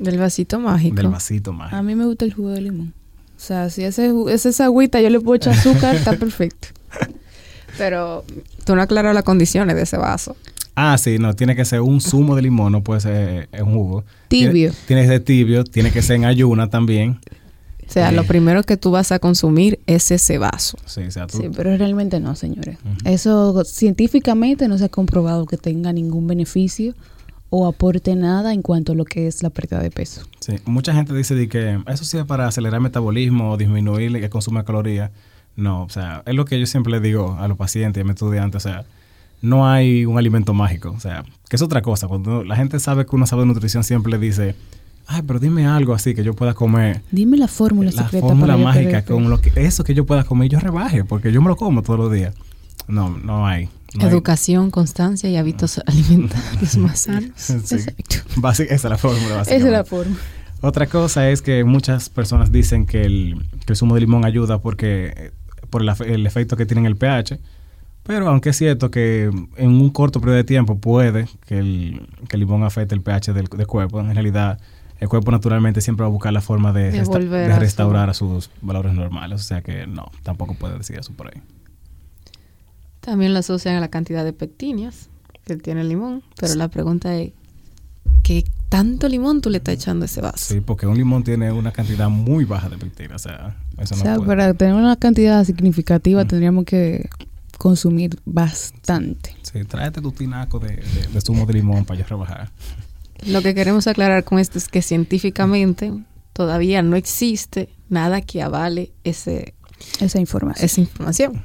Del 0.01 0.19
vasito 0.19 0.59
mágico. 0.59 0.97
Del 0.97 1.09
vasito 1.09 1.51
A 1.51 1.55
mágico. 1.55 1.83
mí 1.83 1.95
me 1.95 2.07
gusta 2.07 2.25
el 2.25 2.33
jugo 2.33 2.49
de 2.51 2.63
limón. 2.63 2.95
O 3.37 3.41
sea, 3.41 3.69
si 3.71 3.85
ese, 3.85 4.11
es 4.29 4.47
esa 4.47 4.65
agüita 4.65 5.01
yo 5.01 5.11
le 5.11 5.21
puedo 5.21 5.37
echar 5.37 5.53
azúcar, 5.53 5.95
está 5.95 6.15
perfecto. 6.17 6.69
Pero 7.79 8.25
tú 8.65 8.75
no 8.75 8.83
aclaras 8.83 9.15
las 9.15 9.25
condiciones 9.25 9.77
de 9.77 9.83
ese 9.83 9.99
vaso. 9.99 10.37
Ah, 10.75 10.97
sí, 10.97 11.19
no, 11.19 11.35
tiene 11.35 11.55
que 11.55 11.65
ser 11.67 11.83
un 11.83 12.01
zumo 12.01 12.35
de 12.35 12.43
limón, 12.43 12.73
no 12.73 12.83
puede 12.83 13.01
ser 13.01 13.49
eh, 13.53 13.63
un 13.63 13.75
jugo. 13.75 14.05
Tibio. 14.29 14.73
Tiene, 14.73 14.87
tiene 14.87 15.03
que 15.03 15.09
ser 15.09 15.21
tibio, 15.21 15.65
tiene 15.65 15.93
que 15.93 16.03
ser 16.03 16.17
en 16.17 16.25
ayuna 16.25 16.71
también. 16.71 17.21
O 17.87 17.93
sea, 17.93 18.13
lo 18.13 18.25
primero 18.25 18.63
que 18.63 18.77
tú 18.77 18.93
vas 18.93 19.13
a 19.13 19.19
consumir 19.19 19.81
es 19.87 20.11
ese 20.13 20.39
vaso. 20.39 20.79
Sí, 20.87 21.03
o 21.03 21.11
sea, 21.11 21.27
tú, 21.27 21.39
Sí, 21.39 21.51
pero 21.55 21.77
realmente 21.77 22.21
no, 22.21 22.37
señores. 22.37 22.79
Eso 23.05 23.65
científicamente 23.65 24.69
no 24.69 24.79
se 24.79 24.85
ha 24.85 24.89
comprobado 24.89 25.45
que 25.45 25.57
tenga 25.57 25.93
ningún 25.93 26.27
beneficio 26.27 26.95
o 27.51 27.67
aporte 27.67 28.15
nada 28.15 28.53
en 28.53 28.63
cuanto 28.63 28.93
a 28.93 28.95
lo 28.95 29.05
que 29.05 29.27
es 29.27 29.43
la 29.43 29.51
pérdida 29.51 29.81
de 29.81 29.91
peso. 29.91 30.23
sí. 30.41 30.55
Mucha 30.65 30.95
gente 30.95 31.15
dice 31.15 31.35
de 31.35 31.49
que 31.49 31.79
eso 31.89 32.05
sí 32.05 32.17
es 32.17 32.25
para 32.25 32.47
acelerar 32.47 32.77
el 32.77 32.83
metabolismo 32.83 33.51
o 33.51 33.57
disminuir 33.57 34.15
el 34.17 34.31
consumo 34.31 34.61
de 34.61 34.65
calorías. 34.65 35.11
No, 35.57 35.83
o 35.83 35.89
sea, 35.89 36.23
es 36.27 36.35
lo 36.35 36.45
que 36.45 36.59
yo 36.59 36.67
siempre 36.67 36.93
le 36.93 37.01
digo 37.01 37.37
a 37.39 37.49
los 37.49 37.59
pacientes 37.59 38.01
y 38.01 38.03
a 38.03 38.05
mis 38.05 38.15
estudiantes, 38.15 38.65
o 38.65 38.69
sea, 38.69 38.85
no 39.43 39.69
hay 39.69 40.07
un 40.07 40.17
alimento 40.17 40.55
mágico, 40.55 40.91
o 40.91 41.01
sea, 41.01 41.25
que 41.49 41.57
es 41.57 41.63
otra 41.63 41.83
cosa. 41.83 42.07
Cuando 42.07 42.45
la 42.45 42.57
gente 42.57 42.79
sabe 42.79 43.05
que 43.05 43.17
uno 43.17 43.27
sabe 43.27 43.43
de 43.43 43.47
nutrición, 43.47 43.83
siempre 43.83 44.13
le 44.13 44.19
dice, 44.19 44.55
ay, 45.07 45.23
pero 45.27 45.41
dime 45.41 45.67
algo 45.67 45.93
así 45.93 46.15
que 46.15 46.23
yo 46.23 46.35
pueda 46.35 46.55
comer. 46.55 47.03
Dime 47.11 47.37
la 47.37 47.49
fórmula 47.49 47.91
la 47.91 48.05
secreta 48.05 48.27
fórmula 48.27 48.55
para 48.55 48.59
yo 48.59 48.65
mágica 48.65 49.05
con 49.05 49.29
lo 49.29 49.41
que 49.41 49.53
eso 49.57 49.83
que 49.83 49.95
yo 49.95 50.07
pueda 50.07 50.25
comer 50.25 50.47
y 50.47 50.51
yo 50.51 50.61
rebaje 50.61 51.05
porque 51.05 51.33
yo 51.33 51.43
me 51.43 51.49
lo 51.49 51.57
como 51.57 51.83
todos 51.83 51.99
los 51.99 52.13
días 52.13 52.35
no 52.87 53.11
no 53.11 53.47
hay, 53.47 53.69
no 53.97 54.05
hay. 54.05 54.11
Educación, 54.11 54.71
constancia 54.71 55.29
y 55.31 55.37
hábitos 55.37 55.81
alimentarios 55.87 56.77
más 56.79 57.01
sanos. 57.01 57.31
Sí. 57.37 57.53
Exacto. 57.55 58.17
Basi- 58.37 58.65
esa 58.65 58.75
es 58.75 58.85
la 58.85 58.99
fórmula 58.99 59.25
Esa 59.27 59.37
básicamente. 59.37 59.67
es 59.69 59.73
la 59.73 59.85
forma. 59.85 60.17
otra 60.63 60.87
cosa 60.87 61.29
es 61.31 61.43
que 61.43 61.65
muchas 61.65 62.09
personas 62.09 62.53
dicen 62.53 62.87
que 62.87 63.03
el, 63.03 63.47
que 63.67 63.73
el 63.73 63.77
zumo 63.77 63.95
de 63.95 64.01
limón 64.03 64.25
ayuda 64.25 64.59
porque 64.61 65.33
por 65.71 65.83
el, 65.83 65.89
efe- 65.89 66.07
el 66.13 66.27
efecto 66.27 66.57
que 66.57 66.67
tiene 66.67 66.81
en 66.81 66.87
el 66.87 66.97
pH 66.97 67.39
pero 68.03 68.29
aunque 68.29 68.49
es 68.51 68.57
cierto 68.57 68.91
que 68.91 69.31
en 69.57 69.69
un 69.71 69.91
corto 69.91 70.21
periodo 70.21 70.37
de 70.39 70.45
tiempo 70.45 70.79
puede 70.79 71.29
que 71.47 71.59
el, 71.59 72.09
que 72.29 72.37
el 72.37 72.41
limón 72.41 72.65
afecte 72.65 72.95
el 72.95 73.03
pH 73.03 73.33
del, 73.35 73.47
del 73.47 73.67
cuerpo 73.67 74.01
en 74.01 74.13
realidad 74.15 74.59
el 74.99 75.09
cuerpo 75.09 75.31
naturalmente 75.31 75.81
siempre 75.81 76.03
va 76.03 76.09
a 76.09 76.11
buscar 76.11 76.33
la 76.33 76.41
forma 76.41 76.73
de, 76.73 76.91
De 76.91 76.99
resta- 77.05 77.09
volver 77.19 77.47
de 77.47 77.53
a 77.53 77.57
su- 77.57 77.61
restaurar 77.61 78.11
a 78.11 78.15
sus 78.15 78.51
valores 78.63 78.93
normales 78.95 79.41
o 79.41 79.45
sea 79.45 79.63
que 79.63 79.87
no 79.87 80.11
tampoco 80.23 80.55
puede 80.55 80.77
decir 80.79 80.99
eso 80.99 81.13
por 81.13 81.29
ahí 81.29 81.41
También 83.01 83.33
lo 83.33 83.39
asocian 83.41 83.77
a 83.77 83.81
la 83.81 83.89
cantidad 83.89 84.25
de 84.25 84.33
pectinias 84.33 85.09
que 85.45 85.57
tiene 85.57 85.81
el 85.83 85.89
limón. 85.89 86.23
Pero 86.39 86.55
la 86.55 86.69
pregunta 86.69 87.17
es, 87.17 87.33
¿qué 88.23 88.45
tanto 88.69 89.09
limón 89.09 89.41
tú 89.41 89.51
le 89.51 89.59
estás 89.59 89.75
echando 89.75 90.05
a 90.05 90.07
ese 90.07 90.21
vaso? 90.21 90.55
Sí, 90.55 90.61
porque 90.61 90.87
un 90.87 90.97
limón 90.97 91.25
tiene 91.25 91.51
una 91.51 91.73
cantidad 91.73 92.09
muy 92.09 92.45
baja 92.45 92.69
de 92.69 92.77
pectina, 92.79 93.17
o 93.17 93.19
sea, 93.19 93.57
eso 93.79 93.95
O 93.95 93.99
no 93.99 94.05
sea, 94.05 94.15
puede. 94.17 94.27
para 94.29 94.55
tener 94.55 94.75
una 94.75 94.97
cantidad 94.97 95.43
significativa 95.45 96.25
Mm. 96.25 96.29
tendríamos 96.29 96.65
que 96.67 97.09
consumir 97.59 98.19
bastante. 98.25 99.35
Sí, 99.43 99.65
tráete 99.65 100.01
tu 100.01 100.13
tinaco 100.13 100.59
de, 100.59 100.77
de- 100.77 101.09
de 101.13 101.21
zumo 101.21 101.47
de 101.47 101.55
limón 101.55 101.85
para 101.85 102.01
yo 102.01 102.07
rebajar. 102.07 102.51
Lo 103.27 103.43
que 103.43 103.55
queremos 103.55 103.87
aclarar 103.87 104.25
con 104.25 104.39
esto 104.39 104.57
es 104.59 104.69
que 104.69 104.81
científicamente 104.83 105.93
todavía 106.33 106.83
no 106.83 106.97
existe 106.97 107.69
nada 107.91 108.21
que 108.23 108.41
avale 108.41 108.93
ese, 109.05 109.53
Esa 110.01 110.21
información. 110.21 110.65
esa 110.65 110.81
información. 110.81 111.43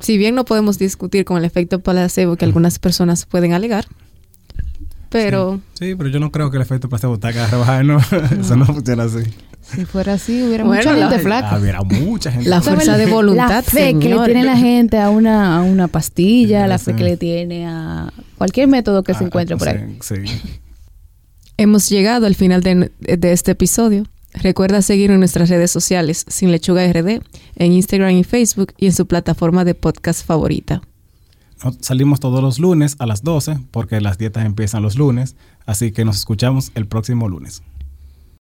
Si 0.00 0.18
bien 0.18 0.34
no 0.34 0.44
podemos 0.44 0.78
discutir 0.78 1.24
con 1.24 1.36
el 1.38 1.44
efecto 1.44 1.78
placebo 1.80 2.36
que 2.36 2.44
algunas 2.44 2.78
personas 2.78 3.26
pueden 3.26 3.52
alegar, 3.52 3.86
pero 5.10 5.60
Sí, 5.74 5.94
pero 5.94 6.08
yo 6.08 6.18
no 6.18 6.32
creo 6.32 6.50
que 6.50 6.56
el 6.56 6.62
efecto 6.62 6.88
placebo 6.88 7.18
te 7.18 7.28
haga 7.28 7.46
rebajar, 7.46 7.84
no. 7.84 7.98
Eso 8.40 8.56
no 8.56 8.66
funciona 8.66 9.04
así. 9.04 9.22
Si 9.62 9.84
fuera 9.86 10.14
así, 10.14 10.42
hubiera 10.42 10.64
Bueno, 10.64 10.82
mucha 10.90 10.96
la- 10.96 11.08
gente 11.08 11.22
flaca. 11.24 11.50
Habría 11.52 11.80
mucha 11.82 12.32
gente. 12.32 12.48
La 12.50 12.60
¿Sabe 12.60 12.76
fuerza 12.76 12.96
de 12.98 13.06
La 13.06 13.12
voluntad, 13.12 13.64
fe 13.64 13.98
que 13.98 14.08
le 14.08 14.24
tiene 14.24 14.44
la 14.44 14.56
gente 14.56 14.98
a 14.98 15.10
una, 15.10 15.56
a 15.56 15.62
una 15.62 15.88
pastilla, 15.88 16.64
Sí, 16.64 16.68
la 16.68 16.78
sí. 16.78 16.84
fe 16.86 16.96
que 16.96 17.04
le 17.04 17.16
tiene 17.16 17.66
a 17.66 18.12
cualquier 18.36 18.68
método 18.68 19.02
que 19.04 19.14
se 19.14 19.24
Ah, 19.24 19.26
encuentre 19.28 19.56
por 19.56 19.68
sí, 19.68 19.74
ahí. 19.74 19.98
Sí. 20.02 20.14
hemos 21.56 21.88
llegado 21.88 22.26
al 22.26 22.34
final 22.34 22.62
de, 22.62 22.90
de 23.00 23.32
este 23.32 23.52
episodio. 23.52 24.04
Recuerda 24.34 24.82
seguir 24.82 25.10
en 25.10 25.20
nuestras 25.20 25.48
redes 25.48 25.70
sociales 25.70 26.24
Sin 26.28 26.50
Lechuga 26.50 26.86
RD, 26.92 27.22
en 27.56 27.72
Instagram 27.72 28.10
y 28.10 28.24
Facebook 28.24 28.74
y 28.76 28.86
en 28.86 28.92
su 28.92 29.06
plataforma 29.06 29.64
de 29.64 29.74
podcast 29.74 30.26
favorita. 30.26 30.82
Salimos 31.80 32.20
todos 32.20 32.42
los 32.42 32.58
lunes 32.58 32.96
a 32.98 33.06
las 33.06 33.22
12 33.22 33.58
porque 33.70 34.00
las 34.00 34.18
dietas 34.18 34.44
empiezan 34.44 34.82
los 34.82 34.96
lunes, 34.96 35.36
así 35.64 35.92
que 35.92 36.04
nos 36.04 36.16
escuchamos 36.16 36.72
el 36.74 36.86
próximo 36.86 37.28
lunes. 37.28 37.62